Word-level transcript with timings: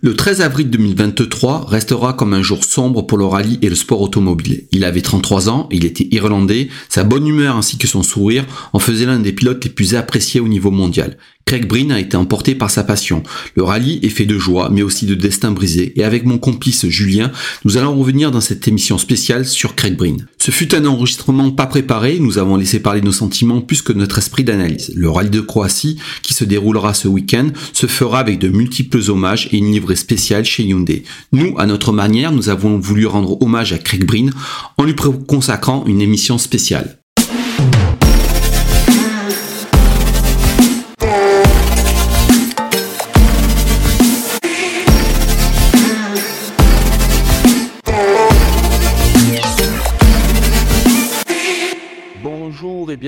Le 0.00 0.14
13 0.14 0.42
avril 0.42 0.70
2023 0.70 1.64
restera 1.66 2.12
comme 2.12 2.32
un 2.32 2.40
jour 2.40 2.62
sombre 2.62 3.02
pour 3.02 3.18
le 3.18 3.24
rallye 3.24 3.58
et 3.62 3.68
le 3.68 3.74
sport 3.74 4.00
automobile. 4.00 4.62
Il 4.70 4.84
avait 4.84 5.00
33 5.00 5.48
ans, 5.48 5.68
il 5.72 5.84
était 5.84 6.06
irlandais, 6.12 6.68
sa 6.88 7.02
bonne 7.02 7.26
humeur 7.26 7.56
ainsi 7.56 7.78
que 7.78 7.88
son 7.88 8.04
sourire 8.04 8.44
en 8.72 8.78
faisaient 8.78 9.06
l'un 9.06 9.18
des 9.18 9.32
pilotes 9.32 9.64
les 9.64 9.70
plus 9.70 9.96
appréciés 9.96 10.38
au 10.38 10.46
niveau 10.46 10.70
mondial. 10.70 11.18
Craig 11.48 11.66
Breen 11.66 11.90
a 11.92 11.98
été 11.98 12.14
emporté 12.14 12.54
par 12.54 12.70
sa 12.70 12.84
passion. 12.84 13.22
Le 13.54 13.62
rallye 13.62 14.00
est 14.02 14.10
fait 14.10 14.26
de 14.26 14.36
joie, 14.36 14.68
mais 14.70 14.82
aussi 14.82 15.06
de 15.06 15.14
destin 15.14 15.50
brisé. 15.50 15.94
Et 15.96 16.04
avec 16.04 16.26
mon 16.26 16.36
complice 16.36 16.86
Julien, 16.88 17.32
nous 17.64 17.78
allons 17.78 17.98
revenir 17.98 18.30
dans 18.30 18.42
cette 18.42 18.68
émission 18.68 18.98
spéciale 18.98 19.46
sur 19.46 19.74
Craig 19.74 19.96
Breen. 19.96 20.26
Ce 20.36 20.50
fut 20.50 20.74
un 20.74 20.84
enregistrement 20.84 21.50
pas 21.50 21.64
préparé, 21.64 22.18
nous 22.20 22.36
avons 22.36 22.56
laissé 22.56 22.80
parler 22.80 23.00
nos 23.00 23.12
sentiments 23.12 23.62
plus 23.62 23.80
que 23.80 23.94
notre 23.94 24.18
esprit 24.18 24.44
d'analyse. 24.44 24.92
Le 24.94 25.08
rallye 25.08 25.30
de 25.30 25.40
Croatie, 25.40 25.96
qui 26.22 26.34
se 26.34 26.44
déroulera 26.44 26.92
ce 26.92 27.08
week-end, 27.08 27.48
se 27.72 27.86
fera 27.86 28.18
avec 28.18 28.38
de 28.38 28.48
multiples 28.48 29.00
hommages 29.08 29.48
et 29.50 29.56
une 29.56 29.72
livrée 29.72 29.96
spéciale 29.96 30.44
chez 30.44 30.64
Hyundai. 30.64 31.04
Nous, 31.32 31.54
à 31.56 31.64
notre 31.64 31.92
manière, 31.92 32.30
nous 32.30 32.50
avons 32.50 32.78
voulu 32.78 33.06
rendre 33.06 33.40
hommage 33.40 33.72
à 33.72 33.78
Craig 33.78 34.04
Breen 34.04 34.34
en 34.76 34.84
lui 34.84 34.94
consacrant 35.26 35.86
une 35.86 36.02
émission 36.02 36.36
spéciale. 36.36 36.97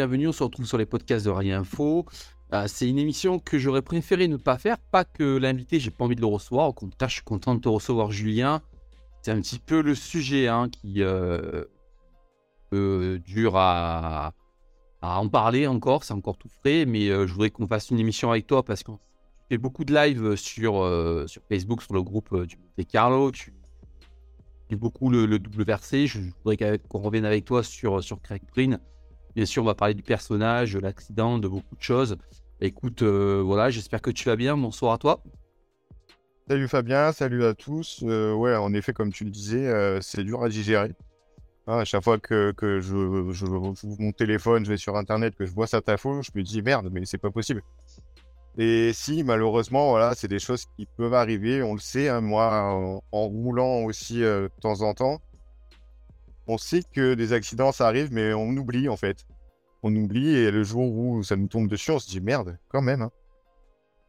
Bienvenue. 0.00 0.28
On 0.28 0.32
se 0.32 0.42
retrouve 0.42 0.64
sur 0.64 0.78
les 0.78 0.86
podcasts 0.86 1.26
de 1.26 1.30
Rallye 1.30 1.52
Info. 1.52 2.06
Euh, 2.54 2.64
c'est 2.68 2.88
une 2.88 2.98
émission 2.98 3.38
que 3.38 3.58
j'aurais 3.58 3.82
préféré 3.82 4.28
ne 4.28 4.38
pas 4.38 4.56
faire. 4.56 4.78
Pas 4.78 5.04
que 5.04 5.36
l'invité, 5.36 5.78
j'ai 5.78 5.90
pas 5.90 6.06
envie 6.06 6.16
de 6.16 6.22
le 6.22 6.26
recevoir. 6.26 6.68
Au 6.68 6.72
contraire, 6.72 7.10
je 7.10 7.16
suis 7.16 7.22
content 7.22 7.54
de 7.54 7.60
te 7.60 7.68
recevoir, 7.68 8.10
Julien. 8.10 8.62
C'est 9.20 9.30
un 9.30 9.38
petit 9.42 9.58
peu 9.58 9.82
le 9.82 9.94
sujet 9.94 10.48
hein, 10.48 10.70
qui 10.70 11.02
euh, 11.02 11.66
dure 13.26 13.56
à, 13.56 14.32
en 15.02 15.28
parler 15.28 15.66
encore. 15.66 16.02
C'est 16.04 16.14
encore 16.14 16.38
tout 16.38 16.48
frais. 16.48 16.86
Mais 16.86 17.10
euh, 17.10 17.26
je 17.26 17.34
voudrais 17.34 17.50
qu'on 17.50 17.66
fasse 17.66 17.90
une 17.90 17.98
émission 17.98 18.30
avec 18.30 18.46
toi 18.46 18.62
parce 18.62 18.82
qu'on 18.82 18.98
fait 19.50 19.58
beaucoup 19.58 19.84
de 19.84 19.92
live 19.92 20.34
sur, 20.34 20.76
sur 21.26 21.42
Facebook, 21.46 21.82
sur 21.82 21.92
le 21.92 22.02
groupe 22.02 22.46
du 22.46 22.56
Monte 22.56 22.88
Carlo. 22.88 23.32
Tu 23.32 23.52
fais 24.70 24.76
beaucoup 24.76 25.10
le, 25.10 25.38
double 25.38 25.62
versé. 25.62 26.06
Je, 26.06 26.20
voudrais 26.42 26.78
qu'on 26.88 27.00
revienne 27.00 27.26
avec 27.26 27.44
toi 27.44 27.62
sur, 27.62 28.02
sur 28.02 28.22
Craig 28.22 28.40
Green 28.50 28.80
Bien 29.36 29.46
sûr, 29.46 29.62
on 29.62 29.66
va 29.66 29.74
parler 29.74 29.94
du 29.94 30.02
personnage, 30.02 30.72
de 30.72 30.80
l'accident, 30.80 31.38
de 31.38 31.46
beaucoup 31.46 31.76
de 31.76 31.82
choses. 31.82 32.16
Écoute, 32.60 33.02
euh, 33.02 33.40
voilà, 33.44 33.70
j'espère 33.70 34.02
que 34.02 34.10
tu 34.10 34.24
vas 34.28 34.36
bien. 34.36 34.56
Bonsoir 34.56 34.92
à 34.92 34.98
toi. 34.98 35.22
Salut 36.48 36.66
Fabien, 36.66 37.12
salut 37.12 37.44
à 37.44 37.54
tous. 37.54 38.00
Euh, 38.02 38.34
ouais, 38.34 38.56
en 38.56 38.74
effet, 38.74 38.92
comme 38.92 39.12
tu 39.12 39.24
le 39.24 39.30
disais, 39.30 39.66
euh, 39.68 40.00
c'est 40.00 40.24
dur 40.24 40.42
à 40.42 40.48
digérer. 40.48 40.92
Hein, 41.68 41.78
à 41.78 41.84
chaque 41.84 42.02
fois 42.02 42.18
que, 42.18 42.52
je, 42.60 42.80
je, 43.32 43.46
mon 43.46 44.12
téléphone, 44.12 44.64
je 44.64 44.70
vais 44.70 44.76
sur 44.76 44.96
Internet, 44.96 45.36
que 45.36 45.46
je 45.46 45.52
vois 45.52 45.68
ça 45.68 45.80
tafo, 45.80 46.22
je 46.22 46.30
me 46.34 46.42
dis 46.42 46.60
merde, 46.60 46.88
mais 46.90 47.06
c'est 47.06 47.18
pas 47.18 47.30
possible. 47.30 47.62
Et 48.58 48.92
si, 48.92 49.22
malheureusement, 49.22 49.90
voilà, 49.90 50.14
c'est 50.16 50.26
des 50.26 50.40
choses 50.40 50.66
qui 50.76 50.86
peuvent 50.96 51.14
arriver. 51.14 51.62
On 51.62 51.74
le 51.74 51.80
sait, 51.80 52.08
hein, 52.08 52.20
moi, 52.20 52.64
en, 52.64 53.00
en, 53.12 53.26
roulant 53.26 53.84
aussi 53.84 54.18
de 54.18 54.50
temps 54.60 54.82
en 54.82 54.92
temps, 54.92 55.20
on 56.50 56.58
sait 56.58 56.82
que 56.92 57.14
des 57.14 57.32
accidents, 57.32 57.72
ça 57.72 57.86
arrive, 57.86 58.12
mais 58.12 58.32
on 58.34 58.50
oublie 58.50 58.88
en 58.88 58.96
fait. 58.96 59.24
On 59.82 59.94
oublie 59.94 60.28
et 60.28 60.50
le 60.50 60.62
jour 60.62 60.92
où 60.92 61.22
ça 61.22 61.36
nous 61.36 61.48
tombe 61.48 61.68
dessus, 61.68 61.90
on 61.90 61.98
se 61.98 62.08
dit 62.08 62.20
merde, 62.20 62.58
quand 62.68 62.82
même. 62.82 63.02
Hein. 63.02 63.10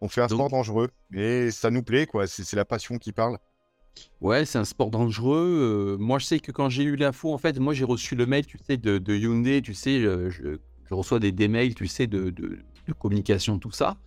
On 0.02 0.09
fait 0.09 0.22
un 0.22 0.28
sport 0.28 0.50
dangereux, 0.50 0.89
mais 1.11 1.52
ça 1.52 1.70
nous 1.70 1.83
plaît, 1.83 2.08
quoi. 2.08 2.25
C'est 2.25 2.56
la 2.56 2.66
passion 2.66 2.98
qui 2.98 3.11
parle. 3.11 3.38
Ouais, 4.20 4.45
c'est 4.45 4.58
un 4.58 4.66
sport 4.66 4.89
dangereux. 4.89 5.95
Euh, 5.95 5.98
moi, 5.98 6.17
je 6.17 6.25
sais 6.25 6.39
que 6.39 6.52
quand 6.52 6.70
j'ai 6.70 6.83
eu 6.83 6.95
l'info, 6.95 7.31
en 7.31 7.38
fait, 7.38 7.59
moi, 7.59 7.73
j'ai 7.73 7.83
reçu 7.83 8.16
le 8.16 8.25
mail, 8.25 8.45
tu 8.45 8.58
sais, 8.66 8.78
de, 8.78 9.16
Hyundai, 9.16 9.61
tu 9.61 9.76
sais, 9.76 10.00
euh, 10.00 10.30
je, 10.30 10.58
reçois 10.89 11.20
des, 11.20 11.32
des, 11.32 11.48
mails, 11.48 11.76
tu 11.76 11.86
sais, 11.86 12.08
de, 12.08 12.32
de, 12.32 12.60
communication, 12.99 13.60
tout 13.60 13.71
ça. 13.71 13.98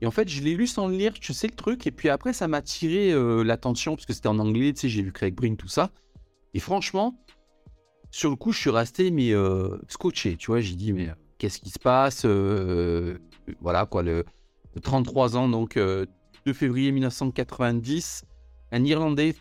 Et 0.00 0.06
en 0.06 0.10
fait, 0.10 0.28
je 0.28 0.42
l'ai 0.42 0.54
lu 0.54 0.66
sans 0.66 0.86
le 0.86 0.96
lire, 0.96 1.14
tu 1.14 1.32
sais, 1.32 1.46
le 1.48 1.56
truc. 1.56 1.86
Et 1.86 1.90
puis 1.90 2.10
après, 2.10 2.32
ça 2.32 2.46
m'a 2.46 2.60
tiré 2.60 3.10
euh, 3.12 3.42
l'attention, 3.42 3.96
parce 3.96 4.06
que 4.06 4.12
c'était 4.12 4.28
en 4.28 4.38
anglais, 4.38 4.72
tu 4.74 4.82
sais, 4.82 4.88
j'ai 4.88 5.02
vu 5.02 5.12
Craig 5.12 5.34
Breen, 5.34 5.56
tout 5.56 5.68
ça. 5.68 5.90
Et 6.52 6.60
franchement, 6.60 7.18
sur 8.10 8.30
le 8.30 8.36
coup, 8.36 8.52
je 8.52 8.58
suis 8.58 8.70
resté 8.70 9.10
mais 9.10 9.32
euh, 9.32 9.78
scotché, 9.88 10.36
tu 10.36 10.50
vois. 10.50 10.60
J'ai 10.60 10.74
dit 10.74 10.92
mais 10.92 11.08
euh, 11.08 11.14
qu'est-ce 11.38 11.60
qui 11.60 11.70
se 11.70 11.78
passe 11.78 12.22
euh, 12.24 13.18
Voilà 13.60 13.86
quoi, 13.86 14.02
le, 14.02 14.24
33 14.82 15.36
ans 15.36 15.48
donc 15.48 15.76
2 15.76 16.06
février 16.52 16.92
1990, 16.92 18.24
un 18.72 18.84
Irlandais. 18.84 19.34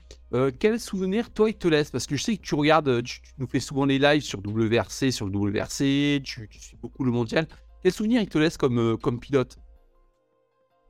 quel 0.60 0.80
souvenir 0.80 1.32
toi 1.32 1.50
il 1.50 1.56
te 1.56 1.68
laisse? 1.68 1.92
Parce 1.92 2.08
que 2.08 2.16
je 2.16 2.24
sais 2.24 2.38
que 2.38 2.42
tu 2.42 2.56
regardes, 2.56 3.04
tu, 3.04 3.22
nous 3.38 3.48
fais 3.48 3.60
souvent 3.60 3.86
les 3.86 4.00
lives 4.00 4.24
sur 4.24 4.40
WRC, 4.40 5.12
sur 5.12 5.28
le 5.28 5.38
WRC, 5.38 6.22
tu, 6.24 6.48
tu 6.50 6.60
suis 6.60 6.78
beaucoup 6.78 7.04
le 7.04 7.12
mondial. 7.12 7.48
Quel 7.84 7.92
souvenir 7.92 8.22
il 8.22 8.28
te 8.28 8.38
laisse 8.38 8.58
comme 8.58 8.98
comme 8.98 9.20
pilote? 9.20 9.58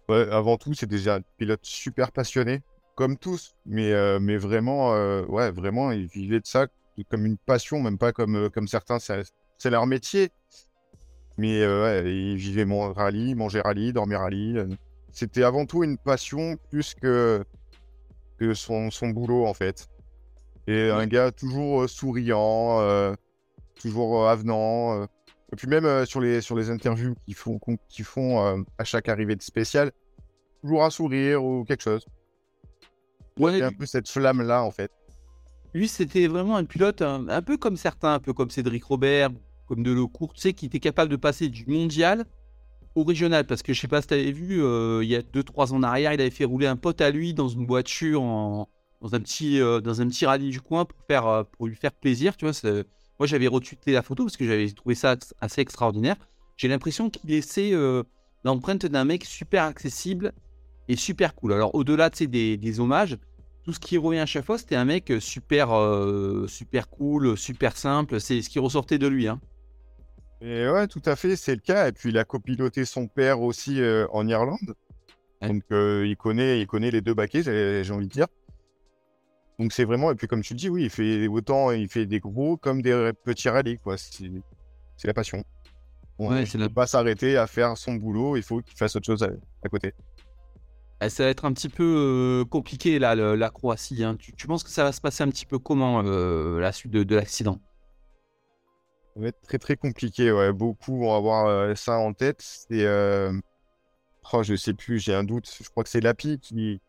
Ouais, 0.10 0.30
avant 0.32 0.56
tout, 0.58 0.74
c'est 0.74 0.88
déjà 0.88 1.16
un 1.16 1.22
pilote 1.38 1.60
super 1.64 2.14
passionné, 2.14 2.62
comme 2.96 3.18
tous, 3.18 3.54
mais, 3.66 3.92
mais 4.22 4.38
vraiment, 4.38 4.92
ouais, 5.26 5.52
vraiment, 5.52 5.92
il 5.92 6.08
vivait 6.08 6.40
de 6.40 6.48
ça 6.48 6.68
comme 7.06 7.26
une 7.26 7.38
passion, 7.38 7.82
même 7.82 7.98
pas 7.98 8.12
comme, 8.12 8.36
euh, 8.36 8.50
comme 8.50 8.68
certains, 8.68 8.98
c'est 9.00 9.70
leur 9.70 9.86
métier. 9.86 10.30
Mais 11.38 11.62
euh, 11.62 11.84
ouais, 11.84 12.12
ils 12.12 12.38
vivaient 12.38 12.66
mon 12.66 12.92
rallye, 12.94 13.36
manger 13.36 13.62
rallye, 13.62 13.94
dormir 13.94 14.20
rallye. 14.20 14.58
Euh. 14.58 14.68
C'était 15.12 15.44
avant 15.44 15.66
tout 15.66 15.84
une 15.84 15.98
passion 15.98 16.58
plus 16.70 16.94
que, 16.96 17.44
que 18.38 18.54
son, 18.54 18.92
son 18.92 19.10
boulot, 19.10 19.46
en 19.46 19.54
fait. 19.54 19.88
Et 20.68 20.90
un 20.90 21.08
gars 21.08 21.32
toujours 21.32 21.90
souriant, 21.90 23.16
toujours 23.82 24.28
avenant. 24.28 25.06
Et 25.06 25.56
puis 25.56 25.66
même 25.68 26.06
sur, 26.06 26.20
les, 26.20 26.42
sur 26.42 26.58
les 26.58 26.70
interviews 26.70 27.16
qu'ils 27.26 27.36
font, 27.36 27.58
qu'ils 27.88 28.06
font 28.06 28.66
à 28.78 28.84
chaque 28.84 29.08
arrivée 29.08 29.38
de 29.38 29.42
spécial, 29.42 29.92
toujours 30.62 30.84
un 30.84 30.90
sourire 30.90 31.44
ou 31.44 31.64
quelque 31.64 31.84
chose. 31.84 32.06
Ouais, 33.40 33.62
un 33.62 33.72
peu 33.72 33.86
cette 33.86 34.10
flamme-là, 34.10 34.64
en 34.64 34.72
fait. 34.72 34.92
Lui, 35.78 35.88
c'était 35.88 36.26
vraiment 36.26 36.56
un 36.56 36.66
pilote 36.66 37.04
un, 37.04 37.42
peu 37.44 37.56
comme 37.56 37.78
certains, 37.78 38.16
un 38.16 38.20
peu 38.20 38.34
comme 38.34 38.50
Cédric 38.50 38.84
Robert, 38.84 39.30
comme 39.68 39.84
Delecourt, 39.84 40.34
tu 40.34 40.52
qui 40.54 40.66
était 40.66 40.80
capable 40.80 41.12
de 41.12 41.18
passer 41.18 41.50
du 41.50 41.68
mondial 41.68 42.26
au 42.96 43.04
régional. 43.04 43.46
Parce 43.46 43.62
que 43.62 43.74
je 43.74 43.82
sais 43.82 43.88
pas 43.88 44.02
si 44.02 44.08
tu 44.08 44.16
avais 44.16 44.32
vu, 44.32 44.64
euh, 44.64 45.04
il 45.04 45.10
y 45.10 45.16
a 45.16 45.22
2-3 45.22 45.74
ans 45.74 45.76
en 45.76 45.84
arrière, 45.84 46.14
il 46.14 46.20
avait 46.20 46.32
fait 46.32 46.46
rouler 46.46 46.66
un 46.66 46.78
pote 46.78 47.00
à 47.00 47.12
lui 47.12 47.36
dans 47.36 47.48
une 47.48 47.68
voiture, 47.68 48.22
dans, 48.22 48.68
un 49.14 49.20
petit, 49.20 49.62
euh, 49.62 49.80
dans 49.80 50.02
un 50.02 50.08
petit 50.08 50.26
rallye 50.26 50.50
du 50.50 50.62
coin 50.62 50.84
pour, 50.84 50.98
faire, 51.06 51.28
euh, 51.28 51.44
pour 51.44 51.68
lui 51.68 51.76
faire 51.76 51.92
plaisir. 51.92 52.36
Tu 52.38 52.48
vois, 52.48 52.74
moi, 53.20 53.28
j'avais 53.28 53.46
retweeté 53.46 53.92
la 53.92 54.02
photo 54.02 54.24
parce 54.24 54.36
que 54.36 54.48
j'avais 54.48 54.72
trouvé 54.72 54.96
ça 54.96 55.16
assez 55.42 55.62
extraordinaire. 55.62 56.16
J'ai 56.56 56.70
l'impression 56.70 57.12
qu'il 57.12 57.30
laissait 57.30 57.72
l'empreinte 58.44 58.88
d'un 58.88 59.06
mec 59.06 59.26
super 59.26 59.66
accessible 59.66 60.34
et 60.88 60.96
super 60.96 61.36
cool. 61.36 61.54
Alors, 61.54 61.76
au-delà 61.76 62.10
de 62.10 62.26
des, 62.26 62.58
des 62.58 62.80
hommages, 62.80 63.20
tout 63.68 63.74
ce 63.74 63.80
qui 63.82 63.98
revient 63.98 64.20
à 64.20 64.26
chaque 64.26 64.46
fois, 64.46 64.58
c'était 64.58 64.78
un 64.78 64.86
mec 64.86 65.12
super, 65.20 65.78
euh, 65.78 66.48
super 66.48 66.88
cool, 66.88 67.38
super 67.38 67.76
simple. 67.76 68.22
C'est 68.22 68.42
ce 68.42 68.50
qui 68.50 68.60
ressortait 68.60 68.98
de 68.98 69.08
lui. 69.08 69.28
Hein. 69.28 69.42
Et 70.40 70.70
ouais, 70.70 70.88
tout 70.88 71.02
à 71.04 71.18
fait, 71.18 71.36
c'est 71.36 71.54
le 71.54 71.60
cas. 71.60 71.90
Et 71.90 71.92
puis 71.92 72.12
il 72.12 72.18
a 72.18 72.24
copiloté 72.24 72.86
son 72.86 73.08
père 73.08 73.42
aussi 73.42 73.82
euh, 73.82 74.08
en 74.14 74.26
Irlande. 74.26 74.74
Donc 75.42 75.64
euh, 75.74 76.08
il, 76.08 76.16
connaît, 76.16 76.62
il 76.62 76.66
connaît 76.66 76.92
les 76.92 77.02
deux 77.02 77.14
baquets, 77.14 77.44
j'ai 77.44 77.92
envie 77.92 78.08
de 78.08 78.12
dire. 78.14 78.28
Donc 79.60 79.74
c'est 79.74 79.84
vraiment, 79.84 80.12
et 80.12 80.16
puis 80.16 80.28
comme 80.28 80.44
tu 80.44 80.54
dis, 80.54 80.70
oui, 80.70 80.84
il 80.84 80.90
fait 80.90 81.28
autant, 81.28 81.72
il 81.72 81.90
fait 81.90 82.06
des 82.06 82.22
gros 82.22 82.56
comme 82.56 82.82
des 82.82 83.12
petits 83.26 83.50
rallyes, 83.50 83.80
quoi. 83.80 83.98
C'est 83.98 85.08
la 85.08 85.14
passion. 85.14 85.44
On 86.20 86.32
ne 86.32 86.46
peut 86.46 86.70
pas 86.70 86.88
s'arrêter 86.88 87.36
à 87.36 87.48
faire 87.48 87.78
son 87.78 87.96
boulot, 87.96 88.38
il 88.38 88.44
faut 88.44 88.62
qu'il 88.62 88.78
fasse 88.78 88.96
autre 88.96 89.08
chose 89.08 89.24
à 89.24 89.68
côté. 89.68 89.94
Eh, 91.00 91.10
ça 91.10 91.26
va 91.26 91.30
être 91.30 91.46
un 91.46 91.54
petit 91.54 91.70
peu 91.70 91.84
euh, 91.84 92.46
compliqué 92.46 92.98
là, 92.98 93.14
la 93.16 93.50
Croatie. 93.50 94.04
Hein. 94.04 94.18
Tu, 94.18 94.48
penses 94.48 94.64
que 94.64 94.70
ça 94.70 94.84
va 94.84 94.92
se 94.92 95.02
passer 95.02 95.24
un 95.24 95.30
petit 95.30 95.46
peu 95.46 95.60
comment 95.60 96.02
euh, 96.04 96.60
la 96.60 96.72
suite 96.72 96.92
de, 96.92 97.16
l'accident? 97.16 97.60
Ça 99.14 99.22
va 99.22 99.28
être 99.28 99.42
très 99.42 99.60
très 99.60 99.76
compliqué. 99.76 100.32
Ouais. 100.32 100.52
Beaucoup 100.52 101.00
vont 101.00 101.16
avoir 101.16 101.46
euh, 101.46 101.76
ça 101.76 101.98
en 101.98 102.14
tête. 102.14 102.42
C'est, 102.42 102.88
oh, 104.34 104.44
je 104.44 104.56
sais 104.56 104.74
plus, 104.74 105.00
j'ai 105.00 105.14
un 105.14 105.24
doute. 105.24 105.48
Je 105.62 105.70
crois 105.70 105.84
que 105.84 105.90
c'est 105.90 106.02
Lapi 106.02 106.40
qui 106.40 106.82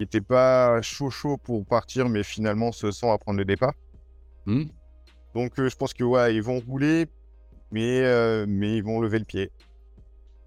n'était 0.00 0.20
pas 0.20 0.82
chaud 0.82 1.10
chaud 1.10 1.36
pour 1.36 1.64
partir, 1.64 2.08
mais 2.08 2.24
finalement 2.24 2.72
se 2.72 2.90
sent 2.90 3.08
à 3.08 3.18
prendre 3.18 3.38
le 3.38 3.44
départ. 3.44 3.74
Mmh. 4.46 4.64
Donc 5.34 5.52
je 5.56 5.76
pense 5.76 5.94
que 5.94 6.02
ouais, 6.02 6.34
ils 6.34 6.42
vont 6.42 6.58
rouler, 6.58 7.06
mais, 7.70 8.02
mais 8.46 8.78
ils 8.78 8.82
vont 8.82 9.00
lever 9.00 9.20
le 9.20 9.24
pied. 9.24 9.52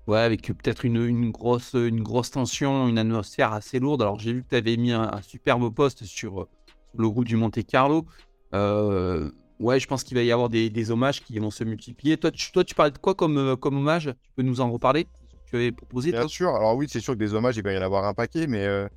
Ouais, 0.08 0.20
avec 0.20 0.44
peut-être 0.44 0.86
une, 0.86 1.32
grosse, 1.32 1.74
une 1.74 2.04
grosse 2.04 2.32
tension, 2.32 2.88
une 2.88 3.00
atmosphère 3.00 3.54
assez 3.54 3.80
lourde. 3.80 4.04
Alors, 4.04 4.20
j'ai 4.20 4.34
vu 4.34 4.44
que 4.44 4.50
tu 4.50 4.56
avais 4.56 4.78
mis 4.78 4.92
un, 4.92 5.20
superbe 5.24 5.74
poste 5.74 6.04
sur, 6.04 6.48
le 6.98 7.10
groupe 7.10 7.26
du 7.26 7.36
Monte 7.36 7.64
Carlo. 7.66 8.06
Euh, 8.54 9.32
ouais, 9.60 9.80
je 9.80 9.88
pense 9.88 10.04
qu'il 10.04 10.16
va 10.16 10.24
y 10.24 10.32
avoir 10.32 10.50
des, 10.50 10.92
hommages 10.92 11.24
qui 11.24 11.38
vont 11.40 11.52
se 11.52 11.64
multiplier. 11.64 12.18
Toi, 12.18 12.32
tu, 12.32 12.52
toi, 12.52 12.64
tu 12.64 12.76
parlais 12.76 12.92
de 12.92 12.98
quoi 12.98 13.16
comme, 13.16 13.38
euh, 13.38 13.56
comme 13.56 13.78
hommage? 13.78 14.14
Tu 14.24 14.30
peux 14.36 14.44
nous 14.44 14.62
en 14.62 14.72
reparler? 14.72 15.08
Tu 15.48 15.56
avais 15.56 15.72
proposé 15.72 16.12
Bien 16.12 16.28
sûr. 16.28 16.56
Alors, 16.56 16.76
oui, 16.76 16.88
c'est 16.90 17.00
sûr 17.00 17.14
que 17.14 17.20
des 17.20 17.34
hommages, 17.34 17.58
il 17.58 17.64
va 17.64 17.74
y 17.74 17.78
en 17.78 17.82
avoir 17.82 18.06
un 18.06 18.14
paquet, 18.14 18.48
mais, 18.48 18.66
euh, 18.66 18.88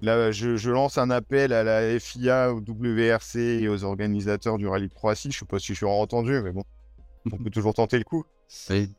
là, 0.00 0.30
je, 0.30 0.70
lance 0.70 0.98
un 0.98 1.10
appel 1.10 1.52
à 1.52 1.62
la 1.64 1.98
FIA, 1.98 2.52
au 2.52 2.60
WRC 2.60 3.36
et 3.36 3.68
aux 3.68 3.84
organisateurs 3.84 4.58
du 4.58 4.66
Rallye 4.66 4.88
de 4.88 4.94
Croatie. 4.94 5.30
Je 5.30 5.38
sais 5.38 5.46
pas 5.46 5.58
si 5.58 5.68
je 5.68 5.74
suis 5.74 5.86
entendu, 5.86 6.40
mais 6.42 6.52
bon, 6.52 6.64
on 7.32 7.36
peut 7.36 7.50
toujours 7.50 7.74
tenter 7.74 7.98
le 7.98 8.04
coup. 8.04 8.24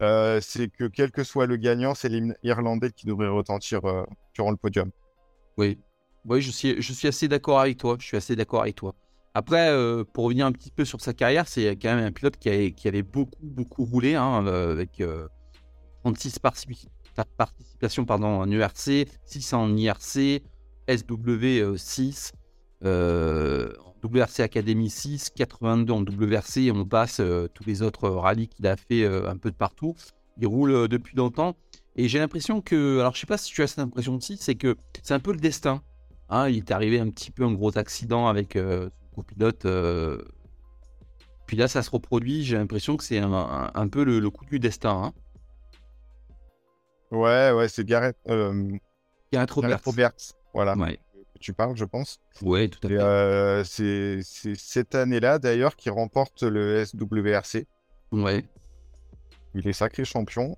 Euh, 0.02 0.40
c'est 0.42 0.70
que 0.70 0.86
quel 0.86 1.12
que 1.12 1.24
soit 1.24 1.48
le 1.48 1.58
gagnant, 1.58 1.96
c'est 1.96 2.10
l'Irlandais 2.10 2.92
qui 2.92 3.06
devrait 3.06 3.28
retentir 3.28 3.86
euh, 3.86 4.04
durant 4.34 4.52
le 4.52 4.58
podium. 4.58 4.92
Oui, 5.58 5.80
oui, 6.26 6.42
je 6.42 6.52
suis, 6.52 6.82
je 6.82 6.94
suis 6.94 7.08
assez 7.08 7.28
d'accord 7.28 7.60
avec 7.60 7.78
toi. 7.78 7.98
Je 8.00 8.06
suis 8.06 8.18
assez 8.18 8.36
d'accord 8.36 8.62
avec 8.62 8.76
toi. 8.76 8.94
Après, 9.34 9.70
euh, 9.70 10.04
pour 10.04 10.26
revenir 10.26 10.46
un 10.46 10.52
petit 10.52 10.72
peu 10.72 10.86
sur 10.86 11.02
sa 11.02 11.14
carrière, 11.14 11.48
c'est 11.48 11.76
quand 11.78 11.96
même 11.96 12.06
un 12.06 12.12
pilote 12.12 12.38
qui, 12.38 12.74
qui 12.74 12.88
avait 12.88 13.04
beaucoup, 13.04 13.40
beaucoup 13.42 13.86
roulé, 13.86 14.16
hein, 14.16 14.46
avec 14.46 15.04
36 16.04 16.40
participations 16.40 18.06
pardon, 18.06 18.28
en 18.28 18.50
URC, 18.50 19.08
6 19.26 19.54
en 19.54 19.76
IRC, 19.76 20.44
SW6, 20.88 22.32
WRC 24.04 24.42
Academy 24.42 24.90
6, 24.90 25.32
82 25.32 25.94
en 25.94 26.02
WRC, 26.02 26.58
et 26.58 26.72
on 26.72 26.86
passe 26.86 27.20
euh, 27.20 27.48
tous 27.54 27.66
les 27.66 27.82
autres 27.82 28.10
rallyes 28.10 28.48
qu'il 28.48 28.66
a 28.68 28.76
fait 28.76 29.04
euh, 29.04 29.30
un 29.30 29.38
peu 29.38 29.52
de 29.52 29.56
partout. 29.56 29.96
Il 30.38 30.48
roule 30.48 30.72
euh, 30.72 30.88
depuis 30.88 31.16
longtemps. 31.16 31.56
Et 31.96 32.08
j'ai 32.08 32.20
l'impression 32.20 32.62
que, 32.62 33.00
alors 33.00 33.16
je 33.16 33.20
sais 33.20 33.28
pas 33.28 33.38
si 33.38 33.52
tu 33.52 33.62
as 33.62 33.68
cette 33.68 33.80
impression 33.80 34.16
aussi, 34.16 34.38
c'est 34.38 34.56
que 34.56 34.78
c'est 35.04 35.14
un 35.14 35.20
peu 35.20 35.34
le 35.34 35.40
destin. 35.40 35.82
Hein. 36.30 36.48
il 36.48 36.58
est 36.58 36.72
arrivé 36.72 37.00
un 37.00 37.10
petit 37.10 37.32
peu 37.32 37.44
un 37.44 37.52
gros 37.52 37.78
accident 37.78 38.28
avec 38.28 38.54
son 38.54 38.90
copilote. 39.16 39.68
Puis 41.48 41.58
là, 41.58 41.68
ça 41.68 41.82
se 41.82 41.90
reproduit. 41.90 42.44
J'ai 42.44 42.56
l'impression 42.56 42.96
que 42.96 43.04
c'est 43.04 43.18
un, 43.18 43.88
peu 43.92 44.04
le, 44.04 44.30
coup 44.30 44.46
du 44.46 44.60
destin. 44.60 45.06
Hein. 45.06 45.14
Ouais, 47.12 47.52
ouais, 47.52 47.68
c'est 47.68 47.84
Gareth. 47.84 48.18
Gareth 49.34 49.52
Roberts. 49.52 50.36
Voilà. 50.54 50.78
Ouais 50.78 51.00
tu 51.40 51.54
parles, 51.54 51.76
je 51.76 51.86
pense. 51.86 52.20
Oui, 52.42 52.70
tout 52.70 52.80
à 52.86 52.90
fait. 52.90 52.98
Euh, 52.98 53.64
c'est 53.64 54.22
cette 54.56 54.96
année-là, 54.96 55.40
d'ailleurs, 55.40 55.76
qu'il 55.76 55.92
remporte 55.92 56.44
le 56.44 56.86
SWRC. 56.86 57.66
Ouais. 58.12 58.46
Il 59.56 59.68
est 59.68 59.74
sacré 59.74 60.06
champion. 60.06 60.56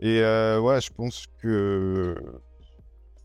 Et 0.00 0.20
euh, 0.22 0.60
ouais, 0.60 0.80
je 0.80 0.92
pense 0.92 1.26
que. 1.42 2.14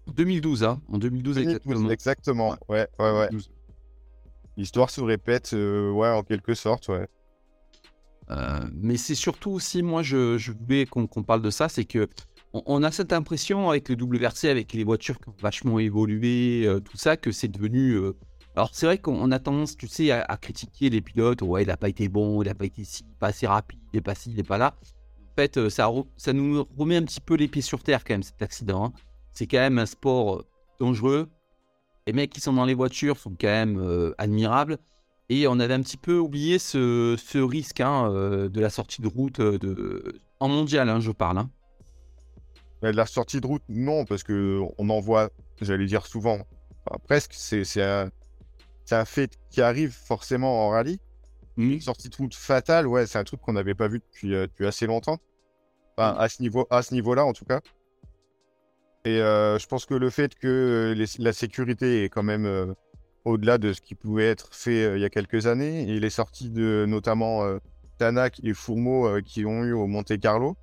2012, 0.08 0.64
hein. 0.64 0.82
En 0.92 0.98
2012, 0.98 1.38
exactement. 1.38 1.90
Exactement, 1.90 2.58
ouais, 2.68 2.88
ouais, 3.00 3.12
ouais. 3.12 3.30
L'histoire 4.58 4.90
se 4.90 5.02
répète, 5.02 5.54
euh, 5.54 5.92
ouais, 5.92 6.10
en 6.10 6.24
quelque 6.24 6.54
sorte, 6.54 6.90
ouais. 6.90 7.08
mais 8.74 8.98
c'est 8.98 9.16
surtout 9.16 9.52
aussi, 9.52 9.82
moi, 9.82 10.04
je, 10.04 10.38
je 10.38 10.52
voulais 10.52 10.86
qu'on 10.86 11.08
parle 11.08 11.42
de 11.42 11.50
ça, 11.50 11.70
c'est 11.70 11.86
que 11.86 12.10
on, 12.54 12.84
a 12.84 12.92
cette 12.92 13.14
impression 13.14 13.70
avec 13.70 13.90
le 13.90 13.96
WRC, 13.96 14.46
avec 14.46 14.74
les 14.74 14.84
voitures 14.84 15.20
qui 15.20 15.30
ont 15.30 15.36
vachement 15.42 15.80
évolué, 15.80 16.66
euh, 16.66 16.80
tout 16.80 16.98
ça, 16.98 17.18
que 17.18 17.32
c'est 17.32 17.48
devenu. 17.48 17.94
Euh, 17.94 18.14
alors 18.56 18.70
c'est 18.72 18.86
vrai 18.86 19.00
qu'on 19.00 19.32
a 19.32 19.40
tendance, 19.40 19.76
tu 19.76 19.88
sais, 19.88 20.12
à, 20.12 20.38
critiquer 20.38 20.92
les 20.92 21.02
pilotes. 21.02 21.42
Ouais, 21.42 21.64
il 21.64 21.68
n'a 21.68 21.78
pas 21.78 21.90
été 21.90 22.08
bon, 22.10 22.44
il 22.44 22.48
n'a 22.48 22.54
pas 22.54 22.66
été 22.66 22.84
si, 22.84 23.04
pas 23.20 23.28
assez 23.28 23.48
rapide, 23.48 23.80
il 23.92 23.98
n'est 23.98 24.02
pas 24.02 24.14
ci, 24.14 24.30
il 24.30 24.38
n'est 24.38 24.44
pas 24.44 24.60
là. 24.60 24.76
En 25.32 25.36
fait, 25.36 25.58
euh, 25.58 25.70
ça, 25.70 25.90
ça 26.16 26.34
nous 26.34 26.66
remet 26.78 26.98
un 26.98 27.04
petit 27.04 27.22
peu 27.22 27.34
les 27.34 27.48
pieds 27.48 27.64
sur 27.64 27.82
terre 27.82 28.04
quand 28.04 28.14
même 28.14 28.24
cet 28.24 28.42
accident. 28.44 28.86
Hein. 28.86 28.94
C'est 29.32 29.48
quand 29.48 29.58
même 29.58 29.80
un 29.80 29.88
sport 29.88 30.44
dangereux. 30.80 31.30
Les 32.06 32.14
mecs 32.14 32.30
qui 32.30 32.42
sont 32.42 32.54
dans 32.54 32.66
les 32.66 32.76
voitures 32.76 33.18
sont 33.18 33.32
quand 33.32 33.48
même 33.48 34.14
admirables. 34.18 34.78
Et 35.30 35.48
on 35.48 35.58
avait 35.60 35.74
un 35.74 35.82
petit 35.82 35.98
peu 35.98 36.20
oublié 36.20 36.60
ce, 36.60 37.40
risque 37.40 37.80
hein, 37.80 38.10
de 38.12 38.60
la 38.60 38.70
sortie 38.70 39.02
de 39.02 39.08
route 39.08 39.40
en 40.42 40.50
mondial, 40.50 40.90
hein, 40.90 41.00
je 41.00 41.12
parle. 41.12 41.48
La 42.92 43.06
sortie 43.06 43.40
de 43.40 43.48
route, 43.48 43.64
non, 43.70 44.04
parce 44.04 44.24
que 44.24 44.62
on 44.78 44.90
en 44.90 45.00
voit, 45.00 45.30
j'allais 45.62 45.86
dire 45.86 46.06
souvent, 46.06 46.40
presque, 47.06 47.34
c'est 47.34 47.82
un, 47.82 48.12
un, 48.92 49.06
fait 49.06 49.40
qui 49.50 49.62
arrive 49.62 49.92
forcément 49.92 50.68
en 50.68 50.70
rallye. 50.70 51.00
Une 51.56 51.80
sortie 51.80 52.10
de 52.10 52.16
route 52.16 52.36
fatale, 52.36 52.86
ouais, 52.88 53.06
c'est 53.08 53.18
un 53.18 53.24
truc 53.24 53.40
qu'on 53.40 53.54
n'avait 53.54 53.74
pas 53.74 53.88
vu 53.88 54.00
depuis, 54.00 54.34
euh, 54.34 54.48
depuis, 54.48 54.66
assez 54.66 54.86
longtemps. 54.86 55.20
Enfin, 55.96 56.14
à 56.18 56.28
ce 56.28 56.42
niveau, 56.42 56.68
à 56.72 56.82
ce 56.82 56.94
niveau-là, 56.94 57.24
en 57.24 57.32
tout 57.32 57.46
cas. 57.46 57.62
Et 59.06 59.22
euh, 59.22 59.58
je 59.60 59.68
pense 59.68 59.86
que 59.86 59.94
le 59.94 60.10
fait 60.10 60.36
que 60.36 60.94
la 61.20 61.34
sécurité 61.34 62.04
est 62.04 62.10
quand 62.10 62.24
même 62.24 62.46
euh, 62.46 62.74
au-delà 63.24 63.60
de 63.60 63.72
ce 63.72 63.80
qui 63.80 63.96
pouvait 63.96 64.28
être 64.28 64.54
fait 64.54 64.96
il 64.96 65.02
y 65.02 65.06
a 65.06 65.10
quelques 65.10 65.48
années, 65.48 65.90
et 65.90 66.00
les 66.02 66.10
sorties 66.10 66.50
de 66.50 66.86
notamment 66.86 67.44
Tanak 67.98 68.42
et 68.44 68.54
Fourmeau 68.54 69.22
qui 69.22 69.46
ont 69.46 69.64
eu 69.64 69.72
au 69.72 69.88
Monte 69.88 70.20
Carlo, 70.20 70.58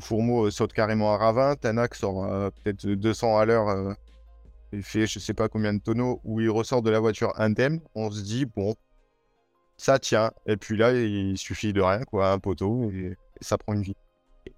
Fourmeau 0.00 0.46
euh, 0.46 0.50
saute 0.50 0.72
carrément 0.72 1.14
à 1.14 1.18
ravin, 1.18 1.56
Tanak 1.56 1.94
sort 1.94 2.24
euh, 2.24 2.50
peut-être 2.50 2.86
200 2.86 3.38
à 3.38 3.44
l'heure 3.44 3.68
euh, 3.68 3.92
il 4.72 4.82
fait 4.82 5.06
je 5.06 5.18
sais 5.18 5.34
pas 5.34 5.48
combien 5.48 5.72
de 5.72 5.80
tonneaux, 5.80 6.20
où 6.24 6.40
il 6.40 6.50
ressort 6.50 6.82
de 6.82 6.90
la 6.90 7.00
voiture 7.00 7.32
indemne, 7.38 7.80
on 7.94 8.10
se 8.10 8.22
dit 8.22 8.44
bon, 8.44 8.74
ça 9.76 9.98
tient. 9.98 10.32
Et 10.46 10.56
puis 10.56 10.76
là, 10.76 10.92
il 10.92 11.38
suffit 11.38 11.72
de 11.72 11.80
rien, 11.80 12.02
quoi, 12.02 12.32
un 12.32 12.38
poteau, 12.38 12.90
et, 12.90 13.16
ça 13.40 13.56
prend 13.58 13.74
une 13.74 13.82
vie. 13.82 13.96